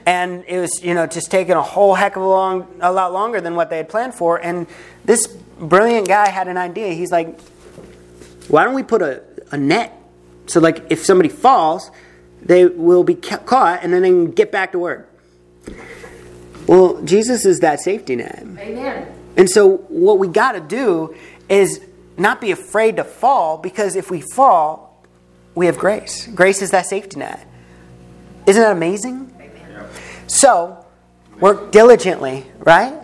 And 0.07 0.45
it 0.47 0.59
was 0.59 0.83
you 0.83 0.95
know 0.95 1.07
just 1.07 1.31
taking 1.31 1.55
a 1.55 1.63
whole 1.63 1.95
heck 1.95 2.17
of 2.17 2.23
a 2.23 2.29
long 2.29 2.67
a 2.81 2.93
lot 2.93 3.13
longer 3.13 3.41
than 3.41 3.55
what 3.55 3.71
they 3.71 3.77
had 3.77 3.89
planned 3.89 4.15
for. 4.15 4.39
And 4.39 4.67
this 5.05 5.27
brilliant 5.27 6.09
guy 6.09 6.29
had 6.29 6.49
an 6.49 6.57
idea. 6.57 6.93
He's 6.93 7.13
like 7.13 7.41
why 8.49 8.65
don't 8.65 8.75
we 8.75 8.83
put 8.83 9.03
a, 9.03 9.23
a 9.53 9.57
net 9.57 9.99
so 10.47 10.61
like 10.61 10.85
if 10.91 11.05
somebody 11.05 11.29
falls 11.29 11.91
they 12.43 12.67
will 12.67 13.05
be 13.05 13.15
ca- 13.15 13.39
caught 13.39 13.83
and 13.83 13.93
then 13.93 14.03
they 14.03 14.11
can 14.11 14.31
get 14.31 14.53
back 14.53 14.73
to 14.73 14.79
work? 14.79 15.11
Well 16.67 17.03
jesus 17.03 17.45
is 17.45 17.61
that 17.61 17.81
safety 17.81 18.17
net. 18.17 18.41
Amen. 18.59 19.15
and 19.37 19.49
so 19.49 19.79
what 19.89 20.19
we 20.19 20.29
got 20.29 20.53
to 20.53 20.61
do 20.61 21.15
is 21.49 21.81
not 22.17 22.41
be 22.41 22.51
afraid 22.51 22.97
to 22.97 23.05
fall 23.05 23.59
because 23.59 23.97
if 23.97 24.11
we 24.11 24.21
fall 24.21 24.85
we 25.55 25.67
have 25.67 25.79
grace. 25.79 26.27
Grace 26.27 26.63
is 26.63 26.71
that 26.73 26.87
safety 26.87 27.19
net. 27.19 27.47
Isn't 28.47 28.63
that 28.63 28.73
amazing. 28.73 29.34
So, 30.27 30.85
work 31.41 31.73
diligently, 31.73 32.47
right? 32.59 33.01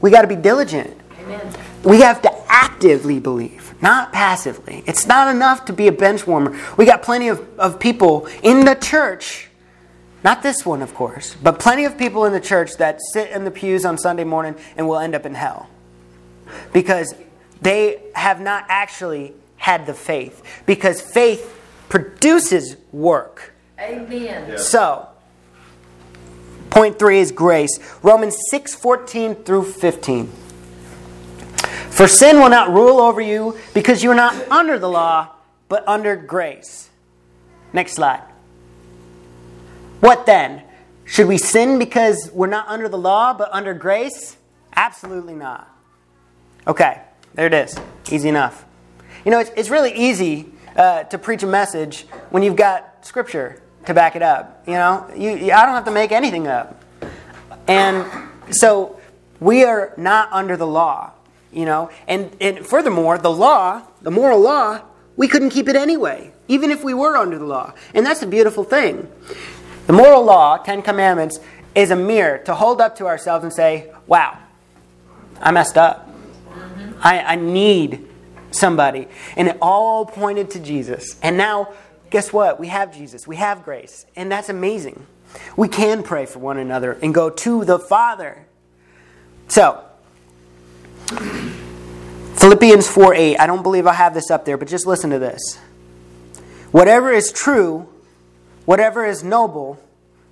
We 0.00 0.10
got 0.10 0.22
to 0.22 0.28
be 0.28 0.36
diligent. 0.36 0.98
Amen. 1.20 1.54
We 1.84 2.00
have 2.00 2.22
to 2.22 2.32
actively 2.48 3.20
believe, 3.20 3.74
not 3.80 4.12
passively. 4.12 4.82
It's 4.86 5.06
not 5.06 5.34
enough 5.34 5.64
to 5.66 5.72
be 5.72 5.88
a 5.88 5.92
bench 5.92 6.26
warmer. 6.26 6.58
We 6.76 6.84
got 6.84 7.02
plenty 7.02 7.28
of, 7.28 7.46
of 7.58 7.78
people 7.78 8.26
in 8.42 8.64
the 8.64 8.74
church, 8.74 9.48
not 10.24 10.42
this 10.42 10.66
one, 10.66 10.82
of 10.82 10.94
course, 10.94 11.36
but 11.42 11.58
plenty 11.58 11.84
of 11.84 11.96
people 11.96 12.24
in 12.24 12.32
the 12.32 12.40
church 12.40 12.76
that 12.76 13.00
sit 13.12 13.30
in 13.30 13.44
the 13.44 13.50
pews 13.50 13.84
on 13.84 13.98
Sunday 13.98 14.24
morning 14.24 14.56
and 14.76 14.88
will 14.88 14.98
end 14.98 15.14
up 15.14 15.26
in 15.26 15.34
hell 15.34 15.68
because 16.72 17.14
they 17.60 18.02
have 18.14 18.40
not 18.40 18.64
actually 18.68 19.34
had 19.56 19.86
the 19.86 19.94
faith. 19.94 20.42
Because 20.66 21.00
faith 21.00 21.52
produces 21.88 22.76
work. 22.92 23.54
Amen. 23.78 24.58
So, 24.58 25.08
point 26.76 26.98
three 26.98 27.20
is 27.20 27.32
grace. 27.32 27.80
Romans 28.02 28.36
6 28.50 28.74
14 28.74 29.34
through 29.34 29.64
15. 29.64 30.26
For 31.88 32.06
sin 32.06 32.38
will 32.38 32.50
not 32.50 32.68
rule 32.68 33.00
over 33.00 33.22
you 33.22 33.56
because 33.72 34.02
you 34.02 34.10
are 34.10 34.14
not 34.14 34.34
under 34.50 34.78
the 34.78 34.88
law, 34.88 35.32
but 35.70 35.88
under 35.88 36.16
grace. 36.16 36.90
Next 37.72 37.94
slide. 37.94 38.22
What 40.00 40.26
then? 40.26 40.64
Should 41.06 41.28
we 41.28 41.38
sin 41.38 41.78
because 41.78 42.30
we're 42.34 42.46
not 42.46 42.68
under 42.68 42.90
the 42.90 42.98
law, 42.98 43.32
but 43.32 43.48
under 43.52 43.72
grace? 43.72 44.36
Absolutely 44.74 45.34
not. 45.34 45.74
Okay, 46.66 47.00
there 47.32 47.46
it 47.46 47.54
is. 47.54 47.74
Easy 48.10 48.28
enough. 48.28 48.66
You 49.24 49.30
know, 49.30 49.38
it's, 49.38 49.50
it's 49.56 49.70
really 49.70 49.94
easy 49.94 50.52
uh, 50.76 51.04
to 51.04 51.16
preach 51.16 51.42
a 51.42 51.46
message 51.46 52.02
when 52.28 52.42
you've 52.42 52.56
got 52.56 53.06
scripture 53.06 53.62
to 53.86 53.94
back 53.94 54.16
it 54.16 54.22
up. 54.22 54.62
You 54.66 54.74
know, 54.74 55.10
you, 55.16 55.52
I 55.52 55.64
don't 55.64 55.74
have 55.74 55.84
to 55.86 55.90
make 55.90 56.12
anything 56.12 56.46
up. 56.46 56.82
And 57.66 58.04
so 58.50 59.00
we 59.40 59.64
are 59.64 59.92
not 59.96 60.32
under 60.32 60.56
the 60.56 60.66
law, 60.66 61.12
you 61.52 61.64
know. 61.64 61.90
And, 62.06 62.36
and 62.40 62.66
furthermore, 62.66 63.18
the 63.18 63.30
law, 63.30 63.82
the 64.02 64.10
moral 64.10 64.40
law, 64.40 64.82
we 65.16 65.28
couldn't 65.28 65.50
keep 65.50 65.68
it 65.68 65.76
anyway, 65.76 66.32
even 66.48 66.70
if 66.70 66.84
we 66.84 66.94
were 66.94 67.16
under 67.16 67.38
the 67.38 67.46
law. 67.46 67.72
And 67.94 68.04
that's 68.04 68.22
a 68.22 68.26
beautiful 68.26 68.64
thing. 68.64 69.10
The 69.86 69.92
moral 69.92 70.24
law, 70.24 70.58
Ten 70.58 70.82
Commandments, 70.82 71.38
is 71.74 71.90
a 71.90 71.96
mirror 71.96 72.38
to 72.38 72.54
hold 72.54 72.80
up 72.80 72.96
to 72.96 73.06
ourselves 73.06 73.44
and 73.44 73.52
say, 73.52 73.92
wow, 74.06 74.38
I 75.40 75.52
messed 75.52 75.76
up. 75.76 76.08
I, 77.00 77.20
I 77.20 77.36
need 77.36 78.08
somebody. 78.50 79.08
And 79.36 79.48
it 79.48 79.58
all 79.60 80.06
pointed 80.06 80.50
to 80.52 80.60
Jesus. 80.60 81.18
And 81.22 81.36
now, 81.36 81.74
guess 82.10 82.32
what? 82.32 82.58
We 82.60 82.68
have 82.68 82.94
Jesus, 82.94 83.26
we 83.26 83.36
have 83.36 83.64
grace. 83.64 84.06
And 84.14 84.30
that's 84.30 84.48
amazing. 84.48 85.06
We 85.56 85.68
can 85.68 86.02
pray 86.02 86.26
for 86.26 86.38
one 86.38 86.58
another 86.58 86.92
and 87.02 87.14
go 87.14 87.30
to 87.30 87.64
the 87.64 87.78
Father. 87.78 88.46
So, 89.48 89.82
Philippians 92.36 92.88
4 92.88 93.14
8. 93.14 93.36
I 93.38 93.46
don't 93.46 93.62
believe 93.62 93.86
I 93.86 93.92
have 93.92 94.14
this 94.14 94.30
up 94.30 94.44
there, 94.44 94.56
but 94.56 94.68
just 94.68 94.86
listen 94.86 95.10
to 95.10 95.18
this. 95.18 95.58
Whatever 96.70 97.12
is 97.12 97.32
true, 97.32 97.88
whatever 98.64 99.04
is 99.04 99.22
noble, 99.22 99.78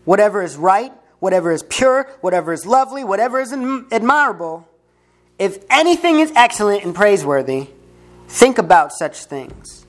whatever 0.04 0.43
is 0.43 0.57
right, 0.57 0.93
whatever 1.21 1.52
is 1.52 1.62
pure, 1.62 2.09
whatever 2.21 2.52
is 2.52 2.66
lovely, 2.66 3.04
whatever 3.04 3.40
is 3.40 3.52
admirable, 3.52 4.69
if 5.38 5.64
anything 5.71 6.21
is 6.21 6.33
excellent 6.37 6.85
and 6.85 6.95
praiseworthy, 6.95 7.69
think 8.28 8.59
about 8.59 8.93
such 8.93 9.25
things. 9.25 9.87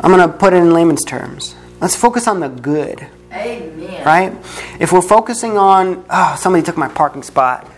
I'm 0.00 0.12
going 0.12 0.26
to 0.26 0.36
put 0.36 0.52
it 0.52 0.58
in 0.58 0.72
layman's 0.72 1.04
terms. 1.04 1.54
Let's 1.80 1.96
focus 1.96 2.28
on 2.28 2.40
the 2.40 2.48
good, 2.48 3.06
Amen. 3.32 4.04
right? 4.04 4.32
If 4.78 4.92
we're 4.92 5.02
focusing 5.02 5.56
on, 5.56 6.04
oh, 6.10 6.36
somebody 6.38 6.62
took 6.64 6.76
my 6.76 6.88
parking 6.88 7.22
spot, 7.22 7.70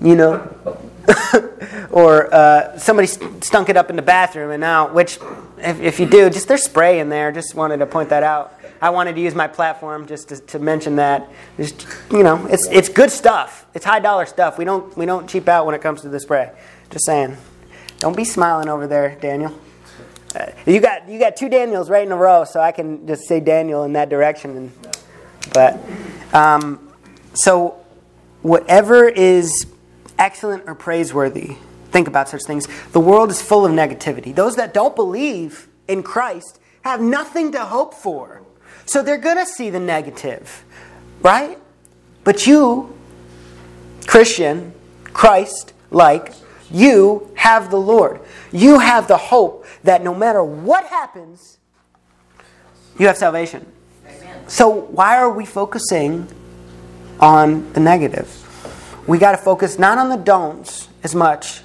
you 0.00 0.14
know, 0.14 0.78
or 1.90 2.32
uh, 2.32 2.78
somebody 2.78 3.08
st- 3.08 3.42
stunk 3.44 3.68
it 3.68 3.76
up 3.76 3.90
in 3.90 3.96
the 3.96 4.02
bathroom, 4.02 4.50
and 4.50 4.60
now, 4.60 4.92
which, 4.92 5.18
if, 5.58 5.80
if 5.80 6.00
you 6.00 6.06
do, 6.06 6.30
just 6.30 6.48
there's 6.48 6.62
spray 6.62 7.00
in 7.00 7.08
there. 7.08 7.32
Just 7.32 7.54
wanted 7.54 7.78
to 7.78 7.86
point 7.86 8.10
that 8.10 8.22
out. 8.22 8.58
I 8.80 8.90
wanted 8.90 9.14
to 9.14 9.20
use 9.20 9.34
my 9.34 9.46
platform 9.46 10.06
just 10.06 10.28
to, 10.30 10.40
to 10.40 10.58
mention 10.58 10.96
that. 10.96 11.28
Just, 11.56 11.86
you 12.10 12.22
know, 12.22 12.46
it's 12.46 12.66
it's 12.68 12.88
good 12.88 13.10
stuff. 13.10 13.64
It's 13.74 13.84
high 13.84 14.00
dollar 14.00 14.26
stuff. 14.26 14.58
We 14.58 14.64
don't 14.64 14.96
we 14.96 15.06
don't 15.06 15.28
cheap 15.28 15.48
out 15.48 15.66
when 15.66 15.74
it 15.74 15.80
comes 15.80 16.02
to 16.02 16.08
the 16.08 16.18
spray. 16.20 16.50
Just 16.90 17.06
saying. 17.06 17.36
Don't 17.98 18.16
be 18.16 18.24
smiling 18.24 18.68
over 18.68 18.88
there, 18.88 19.16
Daniel. 19.20 19.56
You 20.66 20.80
got 20.80 21.08
you 21.08 21.18
got 21.18 21.36
two 21.36 21.48
Daniels 21.48 21.90
right 21.90 22.06
in 22.06 22.12
a 22.12 22.16
row, 22.16 22.44
so 22.44 22.60
I 22.60 22.72
can 22.72 23.06
just 23.06 23.26
say 23.26 23.40
Daniel 23.40 23.84
in 23.84 23.92
that 23.94 24.08
direction. 24.08 24.56
And, 24.56 24.72
but 25.52 25.78
um, 26.32 26.92
so 27.34 27.76
whatever 28.42 29.08
is 29.08 29.66
excellent 30.18 30.64
or 30.66 30.74
praiseworthy, 30.74 31.56
think 31.90 32.08
about 32.08 32.28
such 32.28 32.42
things. 32.44 32.66
The 32.92 33.00
world 33.00 33.30
is 33.30 33.40
full 33.42 33.66
of 33.66 33.72
negativity. 33.72 34.34
Those 34.34 34.56
that 34.56 34.74
don't 34.74 34.96
believe 34.96 35.68
in 35.88 36.02
Christ 36.02 36.58
have 36.82 37.00
nothing 37.00 37.52
to 37.52 37.64
hope 37.64 37.94
for. 37.94 38.42
So 38.86 39.02
they're 39.02 39.18
to 39.36 39.46
see 39.46 39.70
the 39.70 39.80
negative, 39.80 40.64
right? 41.20 41.58
But 42.24 42.46
you, 42.46 42.96
Christian, 44.06 44.72
Christ 45.04 45.72
like, 45.90 46.32
you 46.72 47.30
have 47.34 47.70
the 47.70 47.76
Lord. 47.76 48.20
You 48.50 48.78
have 48.78 49.08
the 49.08 49.16
hope 49.16 49.66
that 49.84 50.02
no 50.02 50.14
matter 50.14 50.42
what 50.42 50.86
happens, 50.86 51.58
you 52.98 53.06
have 53.06 53.16
salvation. 53.16 53.70
Amen. 54.06 54.48
So 54.48 54.68
why 54.68 55.16
are 55.18 55.30
we 55.30 55.46
focusing 55.46 56.28
on 57.20 57.72
the 57.72 57.80
negative? 57.80 58.38
We 59.06 59.18
got 59.18 59.32
to 59.32 59.38
focus 59.38 59.78
not 59.78 59.98
on 59.98 60.08
the 60.08 60.16
don'ts 60.16 60.88
as 61.02 61.14
much 61.14 61.62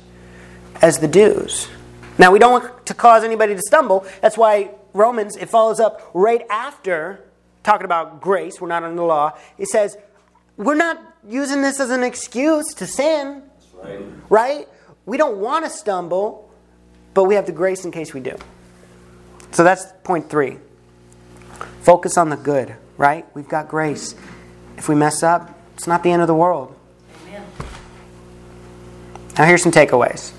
as 0.82 1.00
the 1.00 1.08
do's. 1.08 1.68
Now 2.18 2.32
we 2.32 2.40
don't 2.40 2.52
want 2.52 2.86
to 2.88 2.94
cause 2.94 3.24
anybody 3.24 3.56
to 3.56 3.62
stumble. 3.62 4.06
That's 4.22 4.38
why 4.38 4.72
Romans 4.94 5.36
it 5.38 5.50
follows 5.50 5.80
up 5.80 6.10
right 6.14 6.42
after 6.50 7.24
talking 7.64 7.86
about 7.86 8.22
grace. 8.22 8.60
We're 8.60 8.68
not 8.70 8.84
under 8.84 8.96
the 8.96 9.04
law. 9.04 9.38
It 9.58 9.68
says 9.68 9.98
we're 10.56 10.76
not 10.76 11.00
using 11.28 11.62
this 11.62 11.80
as 11.80 11.92
an 11.92 12.04
excuse 12.04 12.74
to 12.76 12.88
sin, 12.88 13.44
Right. 13.76 14.00
right? 14.30 14.68
We 15.08 15.18
don't 15.18 15.38
want 15.40 15.66
to 15.66 15.72
stumble, 15.72 16.52
but 17.16 17.24
we 17.24 17.36
have 17.36 17.48
the 17.48 17.52
grace 17.54 17.86
in 17.86 17.92
case 17.92 18.14
we 18.14 18.20
do. 18.20 18.38
So 19.52 19.64
that's 19.64 19.86
point 20.04 20.30
three. 20.30 20.58
Focus 21.82 22.18
on 22.18 22.30
the 22.30 22.36
good, 22.36 22.76
right? 22.98 23.26
We've 23.34 23.48
got 23.48 23.70
grace. 23.70 24.14
If 24.78 24.90
we 24.90 24.96
mess 24.96 25.24
up, 25.24 25.58
it's 25.76 25.88
not 25.88 26.04
the 26.04 26.12
end 26.12 26.22
of 26.22 26.28
the 26.28 26.36
world. 26.36 26.76
Amen. 27.26 27.46
Now, 29.38 29.46
here's 29.46 29.64
some 29.64 29.72
takeaways. 29.72 30.34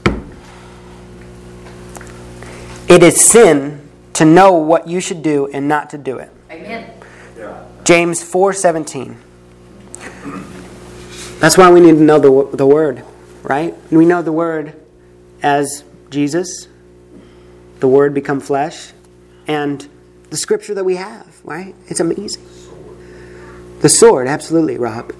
It 2.88 3.02
is 3.02 3.24
sin 3.24 3.88
to 4.14 4.24
know 4.26 4.52
what 4.52 4.86
you 4.86 5.00
should 5.00 5.22
do 5.22 5.48
and 5.48 5.66
not 5.66 5.90
to 5.90 5.98
do 5.98 6.18
it. 6.18 6.30
Amen. 6.50 6.90
Yeah. 7.38 7.64
James 7.84 8.22
4:17. 8.22 9.16
That's 11.40 11.56
why 11.56 11.70
we 11.70 11.80
need 11.80 11.92
to 11.92 12.02
know 12.02 12.18
the, 12.18 12.56
the 12.56 12.66
word, 12.66 13.04
right? 13.48 13.74
We 13.90 14.04
know 14.04 14.22
the 14.22 14.32
word 14.32 14.74
as 15.42 15.82
Jesus, 16.10 16.68
the 17.80 17.88
word 17.88 18.14
become 18.14 18.40
flesh, 18.40 18.92
and 19.46 19.88
the 20.30 20.36
scripture 20.36 20.74
that 20.74 20.84
we 20.84 20.96
have, 20.96 21.40
right? 21.42 21.74
It's 21.86 22.00
amazing. 22.00 22.46
The 23.80 23.88
sword, 23.88 24.28
absolutely, 24.28 24.76
Rob. 24.76 25.14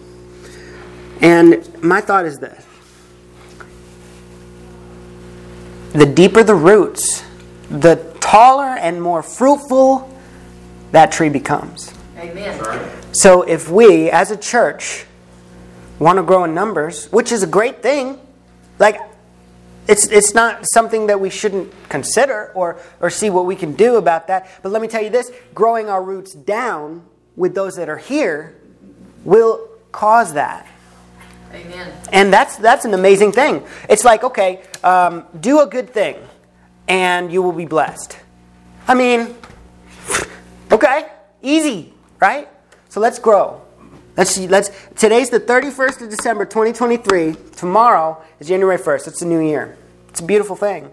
And 1.20 1.82
my 1.82 2.00
thought 2.00 2.26
is 2.26 2.38
this. 2.38 2.64
The 5.92 6.06
deeper 6.06 6.42
the 6.44 6.54
roots, 6.54 7.24
the 7.70 7.96
taller 8.20 8.76
and 8.76 9.00
more 9.00 9.22
fruitful 9.22 10.14
that 10.92 11.10
tree 11.10 11.30
becomes. 11.30 11.92
Amen. 12.18 12.90
So 13.12 13.42
if 13.42 13.70
we, 13.70 14.10
as 14.10 14.30
a 14.30 14.36
church, 14.36 15.06
want 15.98 16.18
to 16.18 16.22
grow 16.22 16.44
in 16.44 16.54
numbers, 16.54 17.06
which 17.12 17.32
is 17.32 17.42
a 17.42 17.46
great 17.46 17.82
thing, 17.82 18.18
like 18.78 19.00
it's 19.88 20.06
it's 20.08 20.34
not 20.34 20.66
something 20.72 21.06
that 21.06 21.18
we 21.20 21.30
shouldn't 21.30 21.72
consider 21.88 22.52
or 22.54 22.78
or 23.00 23.10
see 23.10 23.30
what 23.30 23.46
we 23.46 23.56
can 23.56 23.72
do 23.72 23.96
about 23.96 24.26
that. 24.28 24.48
But 24.62 24.70
let 24.70 24.82
me 24.82 24.88
tell 24.88 25.02
you 25.02 25.10
this: 25.10 25.32
growing 25.54 25.88
our 25.88 26.02
roots 26.02 26.34
down 26.34 27.04
with 27.36 27.54
those 27.54 27.76
that 27.76 27.88
are 27.88 27.96
here 27.96 28.54
will 29.24 29.68
cause 29.90 30.34
that. 30.34 30.66
Amen. 31.52 31.92
And 32.12 32.32
that's 32.32 32.56
that's 32.56 32.84
an 32.84 32.94
amazing 32.94 33.32
thing. 33.32 33.64
It's 33.88 34.04
like, 34.04 34.22
okay, 34.24 34.62
um, 34.84 35.24
do 35.40 35.60
a 35.60 35.66
good 35.66 35.90
thing, 35.90 36.16
and 36.86 37.32
you 37.32 37.42
will 37.42 37.52
be 37.52 37.64
blessed. 37.64 38.18
I 38.86 38.94
mean, 38.94 39.34
okay, 40.70 41.08
easy, 41.42 41.94
right? 42.20 42.48
So 42.90 43.00
let's 43.00 43.18
grow. 43.18 43.62
Let's 44.18 44.32
see. 44.32 44.48
Let's. 44.48 44.70
Today's 44.96 45.30
the 45.30 45.38
thirty 45.38 45.70
first 45.70 46.02
of 46.02 46.10
December, 46.10 46.44
twenty 46.44 46.72
twenty 46.72 46.96
three. 46.96 47.36
Tomorrow 47.54 48.20
is 48.40 48.48
January 48.48 48.76
first. 48.76 49.06
It's 49.06 49.22
a 49.22 49.26
new 49.26 49.38
year. 49.38 49.78
It's 50.08 50.18
a 50.18 50.24
beautiful 50.24 50.56
thing, 50.56 50.90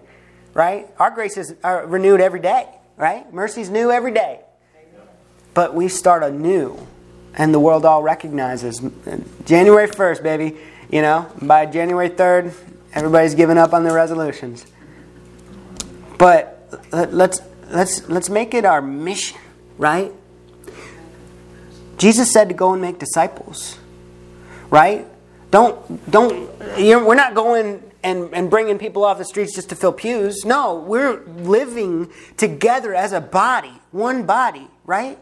right? 0.54 0.86
Our 1.00 1.10
graces 1.10 1.52
are 1.64 1.82
uh, 1.82 1.86
renewed 1.86 2.20
every 2.20 2.38
day, 2.38 2.68
right? 2.96 3.30
Mercy's 3.34 3.68
new 3.68 3.90
every 3.90 4.12
day. 4.12 4.40
But 5.54 5.74
we 5.74 5.88
start 5.88 6.22
anew, 6.22 6.86
and 7.34 7.52
the 7.52 7.58
world 7.58 7.84
all 7.84 8.00
recognizes 8.00 8.80
January 9.44 9.88
first, 9.88 10.22
baby. 10.22 10.56
You 10.88 11.02
know, 11.02 11.26
by 11.42 11.66
January 11.66 12.10
third, 12.10 12.52
everybody's 12.94 13.34
giving 13.34 13.58
up 13.58 13.74
on 13.74 13.82
their 13.82 13.94
resolutions. 13.94 14.64
But 16.16 16.62
let- 16.92 17.12
let's 17.12 17.40
let's 17.70 18.08
let's 18.08 18.30
make 18.30 18.54
it 18.54 18.64
our 18.64 18.80
mission, 18.80 19.40
right? 19.78 20.12
Jesus 21.98 22.32
said 22.32 22.48
to 22.48 22.54
go 22.54 22.72
and 22.72 22.82
make 22.82 22.98
disciples, 22.98 23.78
right? 24.70 25.06
Don't 25.50 26.10
don't. 26.10 26.50
You 26.78 26.98
know, 26.98 27.06
we're 27.06 27.14
not 27.14 27.34
going 27.34 27.82
and, 28.06 28.32
and 28.32 28.48
bringing 28.48 28.78
people 28.78 29.04
off 29.04 29.18
the 29.18 29.24
streets 29.24 29.52
just 29.54 29.68
to 29.70 29.74
fill 29.74 29.92
pews. 29.92 30.44
No, 30.44 30.76
we're 30.76 31.24
living 31.24 32.08
together 32.36 32.94
as 32.94 33.12
a 33.12 33.20
body, 33.20 33.72
one 33.90 34.24
body, 34.26 34.68
right? 34.84 35.18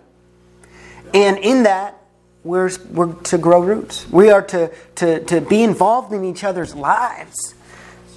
And 1.14 1.38
in 1.38 1.62
that, 1.62 1.98
we're, 2.42 2.70
we're 2.90 3.14
to 3.14 3.38
grow 3.38 3.62
roots. 3.62 4.06
We 4.10 4.30
are 4.30 4.42
to, 4.42 4.70
to, 4.96 5.24
to 5.24 5.40
be 5.40 5.62
involved 5.62 6.12
in 6.12 6.26
each 6.26 6.44
other's 6.44 6.74
lives. 6.74 7.54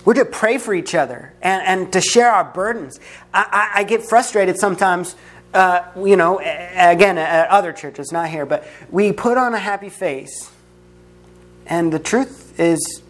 We're 0.03 0.15
to 0.15 0.25
pray 0.25 0.57
for 0.57 0.73
each 0.73 0.93
other 0.95 1.33
and, 1.41 1.63
and 1.65 1.93
to 1.93 2.01
share 2.01 2.29
our 2.29 2.43
burdens. 2.43 2.99
I, 3.33 3.71
I, 3.75 3.79
I 3.79 3.83
get 3.83 4.03
frustrated 4.03 4.59
sometimes, 4.59 5.15
uh, 5.53 5.83
you 5.95 6.15
know, 6.15 6.39
again, 6.39 7.17
at 7.17 7.49
other 7.49 7.73
churches, 7.73 8.11
not 8.11 8.29
here, 8.29 8.45
but 8.45 8.67
we 8.89 9.11
put 9.11 9.37
on 9.37 9.53
a 9.53 9.59
happy 9.59 9.89
face, 9.89 10.51
and 11.65 11.91
the 11.91 11.99
truth 11.99 12.59
is 12.59 13.01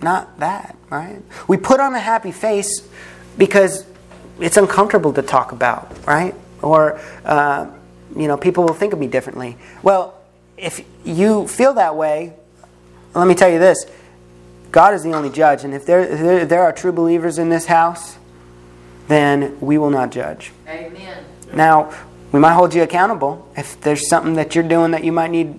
not 0.00 0.38
that, 0.40 0.76
right? 0.90 1.22
We 1.46 1.56
put 1.56 1.80
on 1.80 1.94
a 1.94 1.98
happy 1.98 2.32
face 2.32 2.88
because 3.36 3.84
it's 4.40 4.56
uncomfortable 4.56 5.12
to 5.14 5.22
talk 5.22 5.52
about, 5.52 6.06
right? 6.06 6.34
Or, 6.62 7.00
uh, 7.24 7.70
you 8.16 8.28
know, 8.28 8.36
people 8.36 8.64
will 8.64 8.74
think 8.74 8.92
of 8.92 8.98
me 8.98 9.06
differently. 9.06 9.56
Well, 9.82 10.14
if 10.56 10.84
you 11.04 11.46
feel 11.46 11.74
that 11.74 11.96
way, 11.96 12.34
let 13.14 13.26
me 13.26 13.34
tell 13.34 13.48
you 13.48 13.58
this 13.58 13.84
God 14.70 14.94
is 14.94 15.02
the 15.02 15.12
only 15.12 15.30
judge, 15.30 15.64
and 15.64 15.72
if 15.74 15.86
there, 15.86 16.00
if 16.42 16.48
there, 16.48 16.62
are 16.62 16.72
true 16.72 16.92
believers 16.92 17.38
in 17.38 17.48
this 17.48 17.66
house, 17.66 18.18
then 19.08 19.58
we 19.60 19.78
will 19.78 19.90
not 19.90 20.10
judge. 20.10 20.52
Amen. 20.68 21.24
Now, 21.52 21.94
we 22.32 22.40
might 22.40 22.54
hold 22.54 22.74
you 22.74 22.82
accountable 22.82 23.50
if 23.56 23.80
there's 23.80 24.08
something 24.08 24.34
that 24.34 24.54
you're 24.54 24.68
doing 24.68 24.90
that 24.92 25.04
you 25.04 25.12
might 25.12 25.30
need 25.30 25.58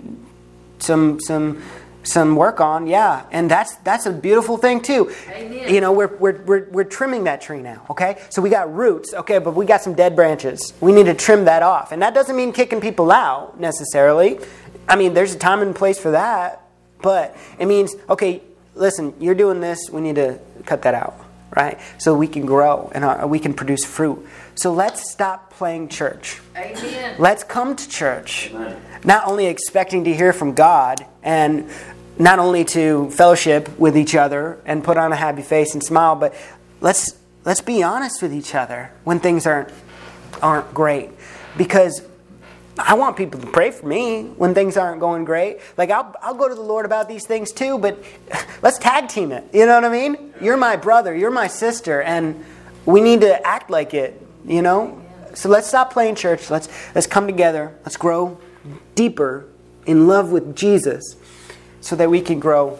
some 0.78 1.20
some 1.20 1.62
some 2.02 2.36
work 2.36 2.60
on. 2.60 2.86
Yeah, 2.86 3.24
and 3.30 3.50
that's 3.50 3.76
that's 3.76 4.06
a 4.06 4.12
beautiful 4.12 4.56
thing 4.56 4.80
too. 4.80 5.12
Amen. 5.28 5.72
You 5.72 5.80
know, 5.80 5.92
we're, 5.92 6.16
we're 6.16 6.42
we're 6.42 6.68
we're 6.70 6.84
trimming 6.84 7.24
that 7.24 7.40
tree 7.40 7.60
now. 7.60 7.86
Okay, 7.90 8.22
so 8.30 8.40
we 8.40 8.50
got 8.50 8.72
roots. 8.72 9.12
Okay, 9.14 9.38
but 9.38 9.54
we 9.54 9.66
got 9.66 9.82
some 9.82 9.94
dead 9.94 10.16
branches. 10.16 10.72
We 10.80 10.92
need 10.92 11.06
to 11.06 11.14
trim 11.14 11.44
that 11.46 11.62
off, 11.62 11.92
and 11.92 12.02
that 12.02 12.14
doesn't 12.14 12.36
mean 12.36 12.52
kicking 12.52 12.80
people 12.80 13.10
out 13.10 13.58
necessarily. 13.60 14.38
I 14.88 14.96
mean, 14.96 15.14
there's 15.14 15.34
a 15.34 15.38
time 15.38 15.60
and 15.60 15.74
place 15.74 15.98
for 15.98 16.12
that, 16.12 16.62
but 17.02 17.36
it 17.58 17.66
means 17.66 17.94
okay. 18.08 18.42
Listen, 18.76 19.12
you're 19.20 19.34
doing 19.34 19.60
this. 19.60 19.90
We 19.90 20.00
need 20.00 20.14
to 20.14 20.38
cut 20.64 20.82
that 20.82 20.94
out, 20.94 21.20
right? 21.54 21.78
So 21.98 22.14
we 22.14 22.28
can 22.28 22.46
grow 22.46 22.90
and 22.94 23.04
uh, 23.04 23.26
we 23.28 23.38
can 23.38 23.52
produce 23.52 23.84
fruit. 23.84 24.26
So 24.54 24.72
let's 24.72 25.10
stop 25.10 25.52
playing 25.52 25.88
church. 25.88 26.40
Amen. 26.56 27.16
Let's 27.18 27.44
come 27.44 27.76
to 27.76 27.88
church, 27.88 28.52
not 29.04 29.26
only 29.26 29.46
expecting 29.46 30.04
to 30.04 30.14
hear 30.14 30.32
from 30.32 30.54
God 30.54 31.06
and 31.22 31.70
not 32.18 32.38
only 32.38 32.64
to 32.66 33.10
fellowship 33.10 33.78
with 33.78 33.96
each 33.96 34.14
other 34.14 34.58
and 34.66 34.84
put 34.84 34.96
on 34.98 35.12
a 35.12 35.16
happy 35.16 35.42
face 35.42 35.74
and 35.74 35.82
smile, 35.82 36.16
but 36.16 36.34
let's 36.80 37.16
let's 37.44 37.62
be 37.62 37.82
honest 37.82 38.20
with 38.22 38.34
each 38.34 38.54
other 38.54 38.92
when 39.04 39.20
things 39.20 39.46
aren't 39.46 39.70
aren't 40.42 40.72
great, 40.74 41.10
because 41.56 42.02
I 42.78 42.94
want 42.94 43.16
people 43.16 43.40
to 43.40 43.46
pray 43.46 43.70
for 43.70 43.86
me 43.86 44.24
when 44.24 44.54
things 44.54 44.76
aren't 44.76 45.00
going 45.00 45.24
great. 45.24 45.60
Like 45.76 45.90
I'll 45.90 46.14
I'll 46.20 46.34
go 46.34 46.48
to 46.48 46.54
the 46.54 46.60
Lord 46.62 46.84
about 46.84 47.08
these 47.08 47.26
things 47.26 47.52
too, 47.52 47.78
but 47.78 48.02
let's 48.62 48.78
tag 48.78 49.08
team 49.08 49.32
it. 49.32 49.44
You 49.52 49.66
know 49.66 49.74
what 49.74 49.84
I 49.84 49.88
mean? 49.88 50.34
You're 50.40 50.56
my 50.56 50.76
brother, 50.76 51.14
you're 51.14 51.30
my 51.30 51.46
sister, 51.46 52.02
and 52.02 52.44
we 52.84 53.00
need 53.00 53.22
to 53.22 53.46
act 53.46 53.70
like 53.70 53.94
it. 53.94 54.26
You 54.44 54.62
know. 54.62 55.02
So 55.34 55.48
let's 55.48 55.68
stop 55.68 55.92
playing 55.92 56.16
church. 56.16 56.50
Let's 56.50 56.68
let's 56.94 57.06
come 57.06 57.26
together. 57.26 57.74
Let's 57.84 57.96
grow 57.96 58.38
deeper 58.94 59.46
in 59.86 60.06
love 60.06 60.32
with 60.32 60.56
Jesus, 60.56 61.16
so 61.80 61.96
that 61.96 62.10
we 62.10 62.20
can 62.20 62.40
grow 62.40 62.78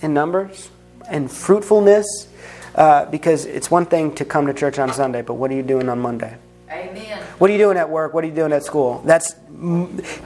in 0.00 0.14
numbers 0.14 0.70
and 1.08 1.30
fruitfulness. 1.30 2.28
Uh, 2.74 3.04
because 3.06 3.46
it's 3.46 3.70
one 3.70 3.84
thing 3.84 4.14
to 4.14 4.24
come 4.24 4.46
to 4.46 4.54
church 4.54 4.78
on 4.78 4.92
Sunday, 4.92 5.22
but 5.22 5.34
what 5.34 5.50
are 5.50 5.54
you 5.54 5.62
doing 5.62 5.88
on 5.88 5.98
Monday? 5.98 6.36
Amen. 6.70 7.20
What 7.38 7.50
are 7.50 7.52
you 7.52 7.58
doing 7.58 7.76
at 7.76 7.90
work? 7.90 8.14
What 8.14 8.22
are 8.22 8.28
you 8.28 8.34
doing 8.34 8.52
at 8.52 8.62
school? 8.62 9.02
That's 9.04 9.34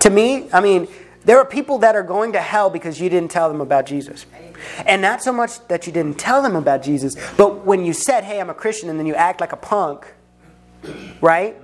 to 0.01 0.11
me. 0.11 0.51
I 0.53 0.61
mean, 0.61 0.87
there 1.25 1.39
are 1.39 1.45
people 1.47 1.79
that 1.79 1.97
are 1.97 2.03
going 2.03 2.33
to 2.33 2.41
hell 2.41 2.69
because 2.69 3.01
you 3.01 3.09
didn't 3.09 3.31
tell 3.31 3.49
them 3.49 3.63
about 3.63 3.87
Jesus, 3.87 4.27
and 4.85 5.01
not 5.01 5.23
so 5.23 5.33
much 5.33 5.67
that 5.69 5.87
you 5.87 5.93
didn't 5.93 6.19
tell 6.19 6.43
them 6.43 6.55
about 6.55 6.83
Jesus, 6.83 7.17
but 7.37 7.65
when 7.65 7.85
you 7.85 7.95
said, 7.95 8.25
"Hey, 8.25 8.41
I'm 8.41 8.51
a 8.51 8.55
Christian," 8.55 8.91
and 8.91 8.99
then 8.99 9.07
you 9.07 9.15
act 9.15 9.41
like 9.41 9.53
a 9.53 9.57
punk, 9.57 10.07
right? 11.21 11.57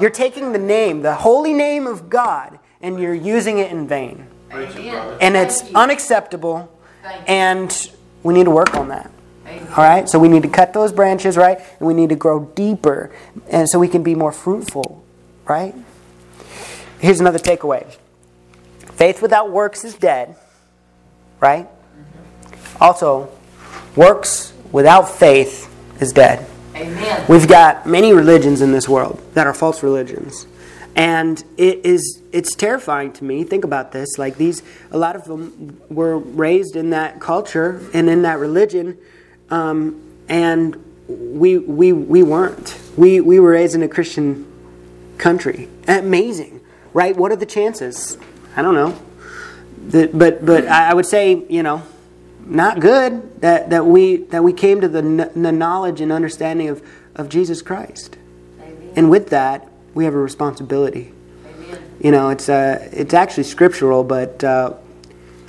You're 0.00 0.10
taking 0.10 0.52
the 0.52 0.58
name, 0.58 1.02
the 1.02 1.14
holy 1.14 1.52
name 1.52 1.86
of 1.86 2.08
God, 2.08 2.58
and 2.80 3.00
you're 3.00 3.14
using 3.14 3.58
it 3.58 3.70
in 3.70 3.88
vain, 3.88 4.26
Amen. 4.52 5.18
and 5.20 5.36
it's 5.36 5.62
Thank 5.62 5.76
unacceptable. 5.76 6.72
And 7.26 7.90
we 8.22 8.34
need 8.34 8.44
to 8.44 8.50
work 8.50 8.74
on 8.74 8.88
that. 8.88 9.10
Amen. 9.46 9.66
All 9.68 9.84
right, 9.84 10.08
so 10.08 10.18
we 10.18 10.28
need 10.28 10.42
to 10.42 10.48
cut 10.48 10.72
those 10.72 10.92
branches, 10.92 11.36
right? 11.36 11.58
And 11.78 11.88
we 11.88 11.94
need 11.94 12.10
to 12.10 12.16
grow 12.16 12.44
deeper, 12.44 13.10
and 13.48 13.68
so 13.68 13.78
we 13.78 13.88
can 13.88 14.02
be 14.02 14.14
more 14.14 14.32
fruitful, 14.32 15.02
right? 15.46 15.74
Here's 16.98 17.20
another 17.20 17.38
takeaway 17.38 17.96
faith 18.94 19.22
without 19.22 19.50
works 19.50 19.84
is 19.84 19.94
dead, 19.94 20.36
right? 21.40 21.66
Mm-hmm. 21.66 22.82
Also, 22.82 23.30
works 23.96 24.52
without 24.70 25.08
faith 25.08 25.72
is 26.00 26.12
dead. 26.12 26.46
Amen. 26.78 27.24
We've 27.28 27.48
got 27.48 27.86
many 27.86 28.12
religions 28.12 28.60
in 28.60 28.70
this 28.70 28.88
world 28.88 29.20
that 29.34 29.46
are 29.46 29.54
false 29.54 29.82
religions. 29.82 30.46
And 30.94 31.42
it 31.56 31.84
is 31.84 32.22
it's 32.32 32.54
terrifying 32.54 33.12
to 33.14 33.24
me. 33.24 33.44
Think 33.44 33.64
about 33.64 33.92
this. 33.92 34.16
Like 34.16 34.36
these 34.36 34.62
a 34.90 34.98
lot 34.98 35.16
of 35.16 35.24
them 35.24 35.80
were 35.88 36.18
raised 36.18 36.76
in 36.76 36.90
that 36.90 37.20
culture 37.20 37.80
and 37.92 38.08
in 38.08 38.22
that 38.22 38.38
religion. 38.38 38.96
Um, 39.50 40.00
and 40.28 40.76
we 41.08 41.58
we 41.58 41.92
we 41.92 42.22
weren't. 42.22 42.78
We 42.96 43.20
we 43.20 43.40
were 43.40 43.50
raised 43.50 43.74
in 43.74 43.82
a 43.82 43.88
Christian 43.88 44.46
country. 45.18 45.68
Amazing. 45.88 46.60
Right? 46.92 47.16
What 47.16 47.32
are 47.32 47.36
the 47.36 47.46
chances? 47.46 48.16
I 48.56 48.62
don't 48.62 48.74
know. 48.74 49.00
The, 49.88 50.10
but 50.12 50.44
but 50.44 50.66
I 50.68 50.90
I 50.90 50.94
would 50.94 51.06
say, 51.06 51.44
you 51.48 51.62
know, 51.62 51.82
not 52.48 52.80
good 52.80 53.40
that, 53.42 53.70
that 53.70 53.84
we 53.86 54.16
that 54.16 54.42
we 54.42 54.52
came 54.52 54.80
to 54.80 54.88
the, 54.88 55.02
the 55.34 55.52
knowledge 55.52 56.00
and 56.00 56.10
understanding 56.10 56.68
of, 56.68 56.82
of 57.14 57.28
Jesus 57.28 57.62
Christ. 57.62 58.16
Amen. 58.60 58.92
And 58.96 59.10
with 59.10 59.28
that, 59.30 59.68
we 59.94 60.04
have 60.04 60.14
a 60.14 60.18
responsibility. 60.18 61.12
Amen. 61.46 61.82
You 62.00 62.10
know, 62.10 62.30
it's 62.30 62.48
uh, 62.48 62.88
it's 62.92 63.14
actually 63.14 63.44
scriptural, 63.44 64.02
but 64.02 64.42
uh, 64.42 64.74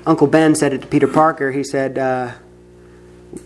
Uncle 0.05 0.27
Ben 0.27 0.55
said 0.55 0.73
it 0.73 0.81
to 0.81 0.87
Peter 0.87 1.07
Parker. 1.07 1.51
He 1.51 1.63
said, 1.63 1.97
uh, 1.97 2.33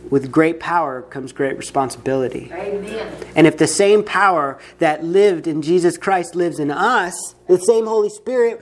"With 0.10 0.32
great 0.32 0.60
power 0.60 1.04
comes 1.04 1.32
great 1.32 1.58
responsibility." 1.58 2.50
Amen. 2.52 3.16
And 3.36 3.46
if 3.46 3.58
the 3.58 3.68
same 3.68 4.04
power 4.04 4.60
that 4.80 5.04
lived 5.04 5.48
in 5.48 5.62
Jesus 5.62 5.98
Christ 5.98 6.36
lives 6.36 6.60
in 6.60 6.72
us, 6.72 7.36
the 7.48 7.60
same 7.60 7.86
Holy 7.86 8.10
Spirit, 8.10 8.62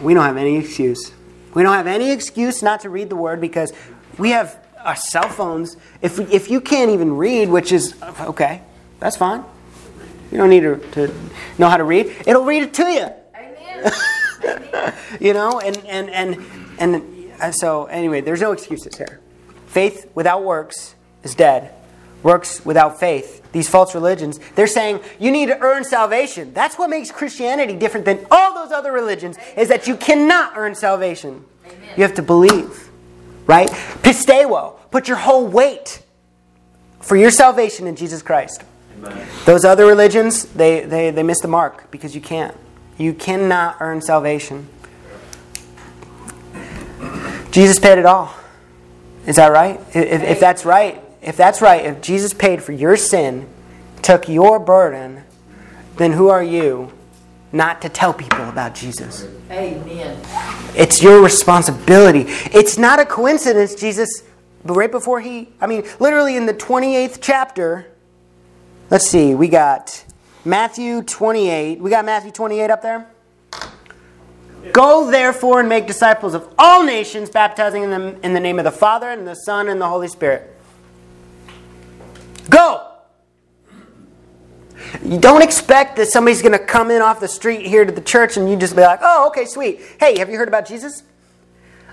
we 0.00 0.14
don't 0.14 0.24
have 0.24 0.36
any 0.36 0.58
excuse. 0.58 1.12
We 1.54 1.62
don't 1.62 1.74
have 1.74 1.86
any 1.86 2.10
excuse 2.10 2.62
not 2.62 2.80
to 2.80 2.90
read 2.90 3.10
the 3.10 3.16
Word 3.16 3.40
because 3.40 3.72
we 4.18 4.30
have 4.30 4.58
our 4.78 4.96
cell 4.96 5.28
phones. 5.28 5.76
If, 6.00 6.18
if 6.18 6.50
you 6.50 6.60
can't 6.60 6.90
even 6.90 7.16
read, 7.16 7.48
which 7.48 7.72
is 7.72 7.94
okay, 8.20 8.62
that's 8.98 9.16
fine. 9.16 9.44
You 10.30 10.38
don't 10.38 10.50
need 10.50 10.60
to, 10.60 10.78
to 10.92 11.14
know 11.58 11.68
how 11.68 11.76
to 11.76 11.84
read. 11.84 12.06
It'll 12.26 12.44
read 12.44 12.62
it 12.62 12.74
to 12.74 12.84
you. 12.84 13.08
Amen. 13.34 13.92
Amen. 14.44 14.94
You 15.20 15.34
know, 15.34 15.60
and 15.60 15.76
and 15.86 16.10
and 16.10 16.44
and 16.78 17.32
uh, 17.40 17.52
so 17.52 17.84
anyway, 17.84 18.22
there's 18.22 18.40
no 18.40 18.52
excuses 18.52 18.96
here. 18.96 19.20
Faith 19.66 20.10
without 20.14 20.42
works 20.42 20.94
is 21.22 21.34
dead. 21.34 21.72
Works 22.22 22.64
without 22.64 23.00
faith. 23.00 23.40
These 23.52 23.68
false 23.68 23.94
religions, 23.94 24.40
they're 24.54 24.66
saying 24.66 25.00
you 25.18 25.30
need 25.30 25.46
to 25.46 25.58
earn 25.60 25.84
salvation. 25.84 26.54
That's 26.54 26.78
what 26.78 26.88
makes 26.88 27.10
Christianity 27.10 27.74
different 27.74 28.06
than 28.06 28.24
all 28.30 28.54
those 28.54 28.72
other 28.72 28.92
religions, 28.92 29.36
is 29.56 29.68
that 29.68 29.86
you 29.86 29.96
cannot 29.96 30.54
earn 30.56 30.74
salvation. 30.74 31.44
You 31.96 32.02
have 32.04 32.14
to 32.14 32.22
believe, 32.22 32.88
right? 33.46 33.68
Pisteuo, 33.68 34.78
put 34.90 35.08
your 35.08 35.18
whole 35.18 35.46
weight 35.46 36.02
for 37.00 37.16
your 37.16 37.30
salvation 37.30 37.86
in 37.86 37.96
Jesus 37.96 38.22
Christ. 38.22 38.62
Amen. 38.98 39.26
Those 39.44 39.64
other 39.64 39.84
religions, 39.84 40.44
they, 40.44 40.84
they, 40.84 41.10
they 41.10 41.22
miss 41.22 41.40
the 41.40 41.48
mark 41.48 41.90
because 41.90 42.14
you 42.14 42.20
can't. 42.20 42.56
You 42.96 43.12
cannot 43.12 43.78
earn 43.80 44.00
salvation. 44.00 44.68
Jesus 47.50 47.78
paid 47.78 47.98
it 47.98 48.06
all. 48.06 48.34
Is 49.26 49.36
that 49.36 49.52
right? 49.52 49.80
If, 49.94 50.22
if 50.22 50.40
that's 50.40 50.64
right, 50.64 51.01
if 51.22 51.36
that's 51.36 51.62
right, 51.62 51.84
if 51.84 52.00
Jesus 52.00 52.34
paid 52.34 52.62
for 52.62 52.72
your 52.72 52.96
sin, 52.96 53.48
took 54.02 54.28
your 54.28 54.58
burden, 54.58 55.22
then 55.96 56.12
who 56.12 56.28
are 56.28 56.42
you 56.42 56.92
not 57.52 57.82
to 57.82 57.88
tell 57.88 58.12
people 58.12 58.48
about 58.48 58.74
Jesus? 58.74 59.28
Amen. 59.50 60.18
It's 60.74 61.02
your 61.02 61.22
responsibility. 61.22 62.24
It's 62.52 62.78
not 62.78 62.98
a 62.98 63.04
coincidence, 63.04 63.74
Jesus, 63.74 64.24
but 64.64 64.74
right 64.74 64.90
before 64.90 65.20
he, 65.20 65.48
I 65.60 65.66
mean, 65.66 65.84
literally 66.00 66.36
in 66.36 66.46
the 66.46 66.54
28th 66.54 67.18
chapter, 67.20 67.86
let's 68.90 69.06
see, 69.06 69.34
we 69.34 69.48
got 69.48 70.04
Matthew 70.44 71.02
28. 71.02 71.80
We 71.80 71.90
got 71.90 72.04
Matthew 72.04 72.32
28 72.32 72.70
up 72.70 72.82
there? 72.82 73.06
Go 74.72 75.10
therefore 75.10 75.60
and 75.60 75.68
make 75.68 75.86
disciples 75.86 76.34
of 76.34 76.52
all 76.56 76.84
nations, 76.84 77.30
baptizing 77.30 77.90
them 77.90 78.18
in 78.22 78.32
the 78.32 78.40
name 78.40 78.58
of 78.58 78.64
the 78.64 78.72
Father 78.72 79.10
and 79.10 79.26
the 79.26 79.34
Son 79.34 79.68
and 79.68 79.80
the 79.80 79.88
Holy 79.88 80.08
Spirit. 80.08 80.51
Go! 82.48 82.88
You 85.04 85.18
don't 85.18 85.42
expect 85.42 85.96
that 85.96 86.08
somebody's 86.08 86.42
going 86.42 86.52
to 86.52 86.64
come 86.64 86.90
in 86.90 87.02
off 87.02 87.20
the 87.20 87.28
street 87.28 87.66
here 87.66 87.84
to 87.84 87.92
the 87.92 88.00
church 88.00 88.36
and 88.36 88.50
you 88.50 88.56
just 88.56 88.76
be 88.76 88.82
like, 88.82 89.00
oh, 89.02 89.28
okay, 89.28 89.44
sweet. 89.44 89.80
Hey, 89.98 90.18
have 90.18 90.28
you 90.28 90.36
heard 90.36 90.48
about 90.48 90.66
Jesus? 90.66 91.02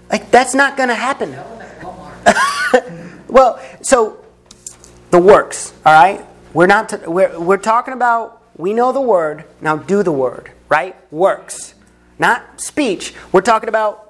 Like, 0.09 0.31
that's 0.31 0.53
not 0.53 0.75
going 0.75 0.89
to 0.89 0.95
happen. 0.95 1.31
well, 3.27 3.61
so 3.81 4.23
the 5.11 5.19
works, 5.19 5.73
all 5.85 5.93
right? 5.93 6.25
We're 6.53 6.67
not, 6.67 6.89
t- 6.89 6.97
we're, 7.05 7.39
we're 7.39 7.57
talking 7.57 7.93
about, 7.93 8.43
we 8.57 8.73
know 8.73 8.91
the 8.91 9.01
word, 9.01 9.45
now 9.61 9.77
do 9.77 10.03
the 10.03 10.11
word, 10.11 10.51
right? 10.67 10.95
Works, 11.11 11.75
not 12.17 12.59
speech. 12.59 13.13
We're 13.31 13.41
talking 13.41 13.69
about 13.69 14.08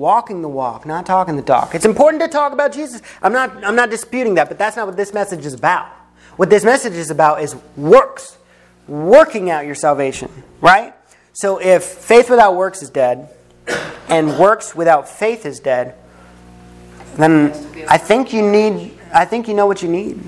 walking 0.00 0.40
the 0.40 0.48
walk, 0.48 0.86
not 0.86 1.04
talking 1.04 1.36
the 1.36 1.42
talk. 1.42 1.74
It's 1.74 1.84
important 1.84 2.22
to 2.22 2.28
talk 2.28 2.54
about 2.54 2.72
Jesus. 2.72 3.02
I'm 3.20 3.34
not, 3.34 3.62
I'm 3.62 3.76
not 3.76 3.90
disputing 3.90 4.34
that, 4.36 4.48
but 4.48 4.56
that's 4.58 4.74
not 4.74 4.86
what 4.86 4.96
this 4.96 5.12
message 5.12 5.44
is 5.44 5.52
about. 5.52 5.88
What 6.36 6.48
this 6.48 6.64
message 6.64 6.94
is 6.94 7.10
about 7.10 7.42
is 7.42 7.54
works, 7.76 8.38
working 8.88 9.50
out 9.50 9.66
your 9.66 9.74
salvation, 9.74 10.30
right? 10.62 10.94
So 11.34 11.60
if 11.60 11.84
faith 11.84 12.30
without 12.30 12.56
works 12.56 12.82
is 12.82 12.88
dead, 12.88 13.28
and 14.08 14.38
works 14.38 14.74
without 14.74 15.06
faith 15.06 15.44
is 15.44 15.60
dead, 15.60 15.94
then 17.16 17.52
I 17.86 17.98
think 17.98 18.32
you 18.32 18.42
need, 18.42 18.98
I 19.12 19.26
think 19.26 19.48
you 19.48 19.54
know 19.54 19.66
what 19.66 19.82
you 19.82 19.88
need. 19.88 20.18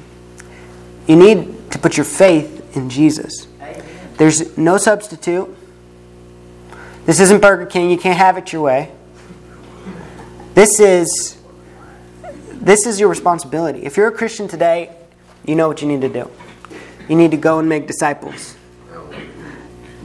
You 1.06 1.16
need 1.16 1.70
to 1.72 1.78
put 1.78 1.96
your 1.96 2.04
faith 2.04 2.76
in 2.76 2.90
Jesus. 2.90 3.48
There's 4.18 4.56
no 4.58 4.76
substitute. 4.76 5.48
This 7.06 7.20
isn't 7.20 7.40
Burger 7.40 7.64
King. 7.64 7.90
You 7.90 7.96
can't 7.96 8.18
have 8.18 8.36
it 8.36 8.52
your 8.52 8.62
way. 8.62 8.92
This 10.54 10.80
is 10.80 11.38
this 12.52 12.86
is 12.86 13.00
your 13.00 13.08
responsibility. 13.08 13.84
If 13.84 13.96
you're 13.96 14.08
a 14.08 14.12
Christian 14.12 14.48
today, 14.48 14.94
you 15.46 15.56
know 15.56 15.66
what 15.66 15.80
you 15.80 15.88
need 15.88 16.02
to 16.02 16.08
do. 16.08 16.30
You 17.08 17.16
need 17.16 17.30
to 17.30 17.36
go 17.38 17.58
and 17.58 17.68
make 17.68 17.86
disciples. 17.86 18.54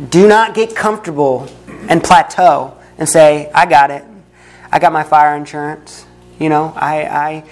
Do 0.10 0.28
not 0.28 0.56
get 0.56 0.76
comfortable 0.76 1.50
and 1.90 2.02
plateau 2.02 2.78
and 2.98 3.10
say, 3.10 3.52
"I 3.54 3.66
got 3.66 3.92
it. 3.92 4.06
I 4.72 4.80
got 4.80 4.94
my 4.94 5.04
fire 5.04 5.36
insurance. 5.36 6.06
You 6.40 6.48
know, 6.48 6.74
I 6.76 7.44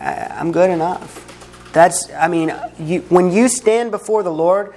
I 0.00 0.04
uh, 0.04 0.34
I'm 0.40 0.52
good 0.52 0.70
enough." 0.70 1.72
That's 1.72 2.12
I 2.12 2.28
mean, 2.28 2.54
you, 2.78 3.00
when 3.08 3.32
you 3.32 3.48
stand 3.48 3.90
before 3.90 4.22
the 4.22 4.32
Lord 4.32 4.74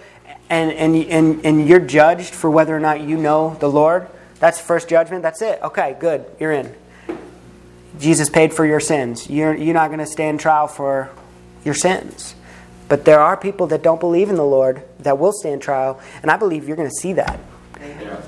and, 0.49 0.71
and 0.71 0.95
and 0.95 1.45
and 1.45 1.67
you're 1.67 1.79
judged 1.79 2.33
for 2.33 2.49
whether 2.49 2.75
or 2.75 2.79
not 2.79 3.01
you 3.01 3.17
know 3.17 3.55
the 3.59 3.69
Lord, 3.69 4.07
that's 4.39 4.59
first 4.59 4.89
judgment. 4.89 5.21
That's 5.21 5.43
it. 5.43 5.61
Okay, 5.61 5.95
good. 5.99 6.25
You're 6.39 6.53
in. 6.53 6.73
Jesus 7.99 8.29
paid 8.29 8.53
for 8.53 8.65
your 8.65 8.79
sins. 8.79 9.29
You're, 9.29 9.55
you're 9.55 9.73
not 9.73 9.88
going 9.88 9.99
to 9.99 10.05
stand 10.05 10.39
trial 10.39 10.67
for 10.67 11.10
your 11.63 11.73
sins. 11.73 12.36
But 12.89 13.05
there 13.05 13.19
are 13.19 13.36
people 13.36 13.67
that 13.67 13.83
don't 13.83 13.99
believe 13.99 14.29
in 14.29 14.36
the 14.36 14.45
Lord 14.45 14.83
that 14.99 15.19
will 15.19 15.33
stand 15.33 15.62
trial, 15.62 15.99
and 16.21 16.31
I 16.31 16.38
believe 16.38 16.67
you're 16.67 16.77
going 16.77 16.89
to 16.89 16.95
see 16.95 17.13
that. 17.13 17.39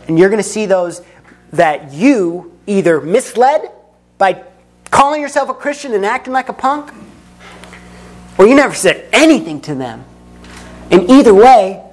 And 0.07 0.19
you're 0.19 0.29
going 0.29 0.43
to 0.43 0.49
see 0.49 0.65
those 0.65 1.01
that 1.53 1.93
you 1.93 2.57
either 2.67 3.01
misled 3.01 3.71
by 4.17 4.43
calling 4.91 5.21
yourself 5.21 5.49
a 5.49 5.53
Christian 5.53 5.93
and 5.93 6.05
acting 6.05 6.33
like 6.33 6.49
a 6.49 6.53
punk, 6.53 6.91
or 8.37 8.47
you 8.47 8.55
never 8.55 8.75
said 8.75 9.07
anything 9.13 9.61
to 9.61 9.75
them. 9.75 10.03
And 10.91 11.09
either 11.09 11.33
way, 11.33 11.83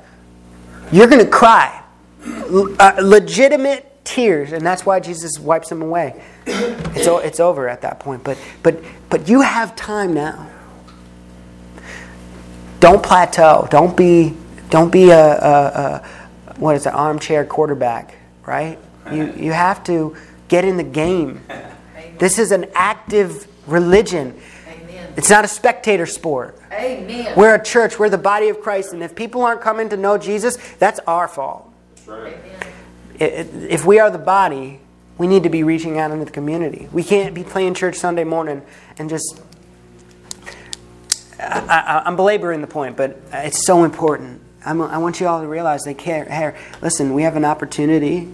you're 0.91 1.07
going 1.09 1.25
to 1.25 1.31
cry. 1.31 1.83
Uh, 2.25 2.97
legitimate 3.03 3.96
tears, 4.07 4.53
and 4.53 4.65
that's 4.65 4.87
why 4.87 5.01
Jesus 5.01 5.39
wipes 5.39 5.69
them 5.69 5.83
away. 5.83 6.23
It's, 6.47 7.07
o- 7.07 7.19
it's 7.19 7.41
over 7.41 7.69
at 7.69 7.83
that 7.83 8.01
point. 8.01 8.25
But, 8.25 8.39
but, 8.63 8.83
but 9.11 9.29
you 9.29 9.43
have 9.43 9.77
time 9.77 10.15
now. 10.15 10.49
Don't 12.81 13.03
plateau. 13.03 13.67
Don't 13.71 13.97
be, 13.97 14.35
don't 14.71 14.91
be 14.91 15.11
a, 15.11 15.19
a, 15.19 16.03
a 16.47 16.55
what 16.59 16.77
is 16.77 16.87
it, 16.87 16.95
armchair 16.95 17.45
quarterback, 17.45 18.15
right? 18.47 18.79
You, 19.13 19.33
you 19.37 19.53
have 19.53 19.85
to 19.85 20.17
get 20.49 20.65
in 20.65 20.77
the 20.77 20.83
game. 20.85 21.43
This 22.19 22.39
is 22.39 22.51
an 22.53 22.67
active 22.75 23.47
religion. 23.67 24.39
Amen. 24.69 25.13
It's 25.17 25.31
not 25.31 25.45
a 25.45 25.49
spectator 25.49 26.07
sport. 26.07 26.59
Amen. 26.73 27.33
We're 27.37 27.55
a 27.55 27.63
church, 27.63 27.99
we're 27.99 28.09
the 28.11 28.19
body 28.19 28.49
of 28.49 28.61
Christ, 28.61 28.93
and 28.93 29.03
if 29.03 29.15
people 29.15 29.43
aren't 29.43 29.61
coming 29.61 29.89
to 29.91 29.97
know 29.97 30.19
Jesus, 30.19 30.57
that's 30.79 30.99
our 31.07 31.29
fault. 31.29 31.71
Amen. 32.09 32.35
I- 32.35 32.67
I- 32.67 32.73
If 33.19 33.85
we 33.85 33.99
are 33.99 34.11
the 34.11 34.19
body, 34.19 34.81
we 35.19 35.27
need 35.27 35.43
to 35.45 35.49
be 35.49 35.63
reaching 35.63 35.99
out 35.99 36.11
into 36.11 36.25
the 36.25 36.31
community. 36.31 36.89
We 36.93 37.03
can't 37.03 37.35
be 37.35 37.45
playing 37.45 37.75
church 37.75 37.97
Sunday 37.97 38.25
morning 38.25 38.63
and 38.99 39.09
just. 39.09 39.43
I, 41.39 42.03
I'm 42.07 42.17
belaboring 42.17 42.63
the 42.63 42.67
point, 42.67 42.97
but 42.97 43.21
it's 43.31 43.67
so 43.67 43.85
important. 43.85 44.41
I'm, 44.65 44.81
I 44.81 44.97
want 44.99 45.21
you 45.21 45.29
all 45.29 45.43
to 45.43 45.47
realize 45.47 45.85
they 45.85 45.93
care. 45.93 46.25
Hey, 46.25 46.57
listen, 46.81 47.13
we 47.13 47.23
have 47.25 47.37
an 47.37 47.45
opportunity. 47.45 48.29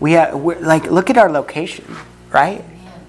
We 0.00 0.12
have, 0.12 0.34
like, 0.42 0.90
look 0.90 1.10
at 1.10 1.18
our 1.18 1.30
location, 1.30 1.84
right? 2.30 2.64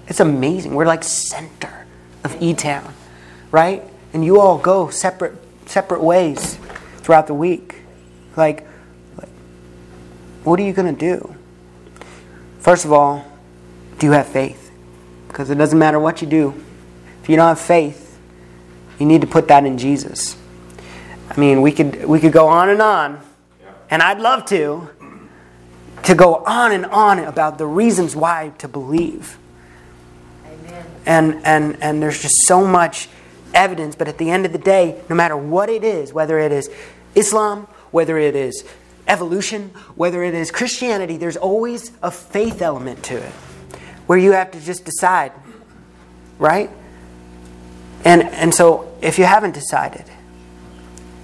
It's 0.08 0.20
amazing. 0.20 0.74
We're 0.74 0.86
like 0.86 1.04
center 1.04 1.86
of 2.22 2.36
E 2.40 2.52
Town, 2.52 2.92
right? 3.50 3.82
And 4.12 4.22
you 4.24 4.40
all 4.40 4.58
go 4.58 4.90
separate 4.90 5.36
separate 5.64 6.02
ways 6.02 6.58
throughout 6.98 7.26
the 7.26 7.34
week. 7.34 7.76
Like, 8.36 8.67
what 10.48 10.58
are 10.58 10.62
you 10.62 10.72
going 10.72 10.94
to 10.94 10.98
do? 10.98 11.34
First 12.58 12.84
of 12.84 12.92
all, 12.92 13.24
do 13.98 14.06
you 14.06 14.12
have 14.12 14.26
faith? 14.26 14.70
Because 15.28 15.50
it 15.50 15.56
doesn't 15.56 15.78
matter 15.78 15.98
what 15.98 16.22
you 16.22 16.28
do. 16.28 16.54
If 17.22 17.28
you 17.28 17.36
don't 17.36 17.48
have 17.48 17.60
faith, 17.60 18.18
you 18.98 19.06
need 19.06 19.20
to 19.20 19.26
put 19.26 19.48
that 19.48 19.64
in 19.64 19.78
Jesus. 19.78 20.36
I 21.30 21.38
mean, 21.38 21.62
we 21.62 21.72
could 21.72 22.04
we 22.06 22.20
could 22.20 22.32
go 22.32 22.48
on 22.48 22.68
and 22.70 22.80
on, 22.80 23.20
and 23.90 24.02
I'd 24.02 24.20
love 24.20 24.46
to 24.46 24.88
to 26.04 26.14
go 26.14 26.36
on 26.36 26.72
and 26.72 26.86
on 26.86 27.18
about 27.18 27.58
the 27.58 27.66
reasons 27.66 28.16
why 28.16 28.52
to 28.58 28.68
believe. 28.68 29.36
Amen. 30.46 30.86
And 31.06 31.40
and 31.44 31.82
and 31.82 32.02
there's 32.02 32.22
just 32.22 32.46
so 32.46 32.66
much 32.66 33.08
evidence, 33.54 33.94
but 33.94 34.08
at 34.08 34.18
the 34.18 34.30
end 34.30 34.46
of 34.46 34.52
the 34.52 34.58
day, 34.58 35.00
no 35.08 35.14
matter 35.14 35.36
what 35.36 35.68
it 35.68 35.84
is, 35.84 36.12
whether 36.12 36.38
it 36.38 36.52
is 36.52 36.70
Islam, 37.14 37.66
whether 37.90 38.18
it 38.18 38.34
is 38.34 38.64
evolution, 39.08 39.70
whether 39.96 40.22
it 40.22 40.34
is 40.34 40.50
Christianity, 40.50 41.16
there's 41.16 41.36
always 41.36 41.90
a 42.02 42.10
faith 42.10 42.62
element 42.62 43.02
to 43.04 43.16
it 43.16 43.32
where 44.06 44.18
you 44.18 44.32
have 44.32 44.50
to 44.52 44.60
just 44.60 44.84
decide, 44.84 45.32
right? 46.38 46.70
And 48.04 48.22
and 48.22 48.54
so 48.54 48.94
if 49.02 49.18
you 49.18 49.24
haven't 49.24 49.52
decided 49.52 50.04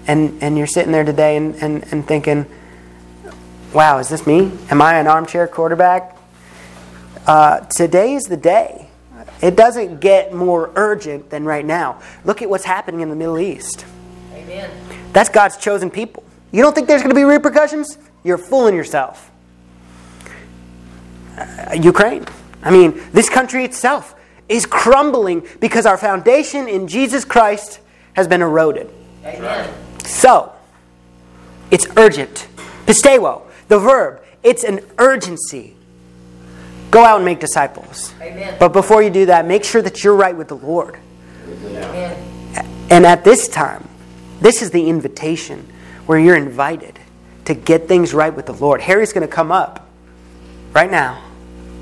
and 0.06 0.42
and 0.42 0.58
you're 0.58 0.66
sitting 0.66 0.92
there 0.92 1.04
today 1.04 1.36
and, 1.36 1.54
and, 1.56 1.84
and 1.92 2.06
thinking, 2.06 2.46
wow, 3.72 3.98
is 3.98 4.08
this 4.08 4.26
me? 4.26 4.52
Am 4.70 4.82
I 4.82 4.98
an 4.98 5.06
armchair 5.06 5.46
quarterback? 5.46 6.16
Uh, 7.26 7.60
today 7.60 8.14
is 8.14 8.24
the 8.24 8.36
day. 8.36 8.88
It 9.40 9.56
doesn't 9.56 10.00
get 10.00 10.32
more 10.32 10.70
urgent 10.74 11.30
than 11.30 11.44
right 11.44 11.64
now. 11.64 12.00
Look 12.24 12.42
at 12.42 12.48
what's 12.48 12.64
happening 12.64 13.00
in 13.00 13.10
the 13.10 13.16
Middle 13.16 13.38
East. 13.38 13.84
Amen. 14.32 14.70
That's 15.12 15.28
God's 15.28 15.56
chosen 15.56 15.90
people. 15.90 16.23
You 16.54 16.62
don't 16.62 16.72
think 16.72 16.86
there's 16.86 17.02
going 17.02 17.10
to 17.10 17.16
be 17.16 17.24
repercussions? 17.24 17.98
You're 18.22 18.38
fooling 18.38 18.76
yourself. 18.76 19.28
Uh, 21.36 21.72
Ukraine. 21.82 22.24
I 22.62 22.70
mean, 22.70 23.02
this 23.12 23.28
country 23.28 23.64
itself 23.64 24.14
is 24.48 24.64
crumbling 24.64 25.44
because 25.58 25.84
our 25.84 25.98
foundation 25.98 26.68
in 26.68 26.86
Jesus 26.86 27.24
Christ 27.24 27.80
has 28.12 28.28
been 28.28 28.40
eroded. 28.40 28.88
Amen. 29.24 29.74
So, 30.04 30.52
it's 31.72 31.88
urgent. 31.96 32.46
Pisteuo, 32.86 33.42
the 33.66 33.80
verb, 33.80 34.22
it's 34.44 34.62
an 34.62 34.78
urgency. 34.98 35.74
Go 36.92 37.04
out 37.04 37.16
and 37.16 37.24
make 37.24 37.40
disciples. 37.40 38.14
Amen. 38.20 38.58
But 38.60 38.72
before 38.72 39.02
you 39.02 39.10
do 39.10 39.26
that, 39.26 39.44
make 39.44 39.64
sure 39.64 39.82
that 39.82 40.04
you're 40.04 40.14
right 40.14 40.36
with 40.36 40.46
the 40.46 40.56
Lord. 40.56 41.00
Amen. 41.48 42.64
And 42.90 43.04
at 43.04 43.24
this 43.24 43.48
time, 43.48 43.88
this 44.40 44.62
is 44.62 44.70
the 44.70 44.88
invitation 44.88 45.68
where 46.06 46.18
you're 46.18 46.36
invited 46.36 46.98
to 47.44 47.54
get 47.54 47.88
things 47.88 48.14
right 48.14 48.34
with 48.34 48.46
the 48.46 48.52
Lord. 48.52 48.80
Harry's 48.80 49.12
going 49.12 49.26
to 49.26 49.32
come 49.32 49.52
up 49.52 49.88
right 50.72 50.90
now. 50.90 51.22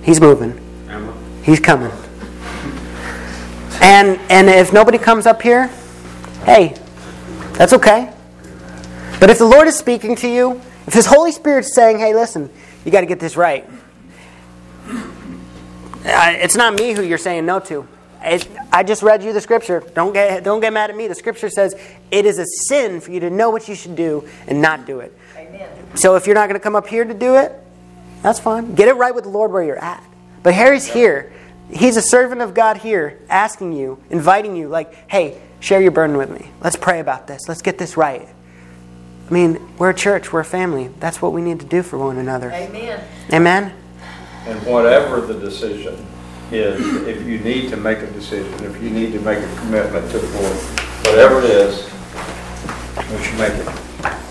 He's 0.02 0.20
moving. 0.20 0.60
He's 1.44 1.60
coming. 1.60 1.90
And 3.80 4.20
and 4.30 4.48
if 4.48 4.72
nobody 4.72 4.98
comes 4.98 5.26
up 5.26 5.42
here, 5.42 5.68
hey, 6.44 6.76
that's 7.54 7.72
okay. 7.72 8.12
But 9.18 9.30
if 9.30 9.38
the 9.38 9.44
Lord 9.44 9.66
is 9.66 9.76
speaking 9.76 10.14
to 10.16 10.28
you, 10.28 10.60
if 10.86 10.94
His 10.94 11.06
Holy 11.06 11.32
Spirit's 11.32 11.74
saying, 11.74 11.98
"Hey, 11.98 12.14
listen, 12.14 12.50
you 12.84 12.92
got 12.92 13.00
to 13.00 13.06
get 13.06 13.18
this 13.18 13.36
right," 13.36 13.68
it's 16.04 16.56
not 16.56 16.74
me 16.74 16.92
who 16.92 17.02
you're 17.02 17.18
saying 17.18 17.46
no 17.46 17.58
to. 17.60 17.86
It, 18.24 18.48
I 18.72 18.82
just 18.82 19.02
read 19.02 19.22
you 19.22 19.32
the 19.32 19.40
scripture. 19.40 19.80
Don't 19.94 20.12
get 20.12 20.44
don't 20.44 20.60
get 20.60 20.72
mad 20.72 20.90
at 20.90 20.96
me. 20.96 21.08
The 21.08 21.14
scripture 21.14 21.50
says 21.50 21.74
it 22.10 22.26
is 22.26 22.38
a 22.38 22.46
sin 22.46 23.00
for 23.00 23.10
you 23.10 23.20
to 23.20 23.30
know 23.30 23.50
what 23.50 23.68
you 23.68 23.74
should 23.74 23.96
do 23.96 24.28
and 24.46 24.62
not 24.62 24.86
do 24.86 25.00
it. 25.00 25.16
Amen. 25.36 25.96
So 25.96 26.16
if 26.16 26.26
you're 26.26 26.34
not 26.34 26.48
going 26.48 26.58
to 26.58 26.62
come 26.62 26.76
up 26.76 26.86
here 26.86 27.04
to 27.04 27.14
do 27.14 27.36
it, 27.36 27.52
that's 28.22 28.38
fine. 28.38 28.74
Get 28.74 28.88
it 28.88 28.94
right 28.94 29.14
with 29.14 29.24
the 29.24 29.30
Lord 29.30 29.50
where 29.50 29.62
you're 29.62 29.82
at. 29.82 30.02
But 30.42 30.54
Harry's 30.54 30.86
here. 30.86 31.32
He's 31.70 31.96
a 31.96 32.02
servant 32.02 32.42
of 32.42 32.54
God 32.54 32.76
here, 32.76 33.20
asking 33.28 33.72
you, 33.72 34.02
inviting 34.10 34.56
you, 34.56 34.68
like, 34.68 35.10
hey, 35.10 35.40
share 35.60 35.80
your 35.80 35.90
burden 35.90 36.16
with 36.16 36.30
me. 36.30 36.50
Let's 36.60 36.76
pray 36.76 37.00
about 37.00 37.26
this. 37.26 37.48
Let's 37.48 37.62
get 37.62 37.78
this 37.78 37.96
right. 37.96 38.28
I 39.28 39.32
mean, 39.32 39.76
we're 39.78 39.90
a 39.90 39.94
church, 39.94 40.32
we're 40.32 40.40
a 40.40 40.44
family. 40.44 40.88
That's 41.00 41.22
what 41.22 41.32
we 41.32 41.40
need 41.40 41.60
to 41.60 41.66
do 41.66 41.82
for 41.82 41.98
one 41.98 42.18
another. 42.18 42.50
Amen. 42.50 43.02
Amen? 43.32 43.72
And 44.46 44.66
whatever 44.66 45.20
the 45.20 45.34
decision 45.34 46.04
is, 46.54 47.06
if 47.06 47.26
you 47.26 47.38
need 47.38 47.70
to 47.70 47.76
make 47.76 47.98
a 47.98 48.06
decision, 48.12 48.52
if 48.64 48.82
you 48.82 48.90
need 48.90 49.12
to 49.12 49.20
make 49.20 49.38
a 49.38 49.56
commitment 49.56 50.10
to 50.10 50.18
the 50.18 50.28
Lord, 50.40 50.56
whatever 51.06 51.38
it 51.38 51.44
is, 51.44 51.90
we 53.10 53.22
should 53.22 53.38
make 53.38 53.54
it. 53.54 53.68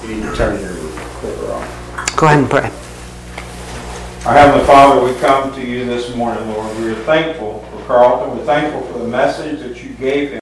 You 0.03 0.15
need 0.15 0.23
to 0.23 0.35
turn 0.35 0.59
your 0.59 0.73
clicker 1.19 1.51
off. 1.51 2.15
Go 2.15 2.27
ahead 2.27 2.39
and 2.39 2.49
pray. 2.49 2.71
Our 4.25 4.33
Heavenly 4.33 4.65
Father, 4.65 5.03
we 5.03 5.19
come 5.19 5.51
to 5.55 5.61
you 5.65 5.85
this 5.85 6.15
morning, 6.15 6.47
Lord. 6.49 6.77
We 6.77 6.89
are 6.89 6.95
thankful 7.05 7.65
for 7.71 7.83
Carlton. 7.85 8.37
We're 8.37 8.45
thankful 8.45 8.81
for 8.91 8.99
the 8.99 9.07
message 9.07 9.59
that 9.61 9.83
you 9.83 9.89
gave 9.95 10.31
him. 10.31 10.39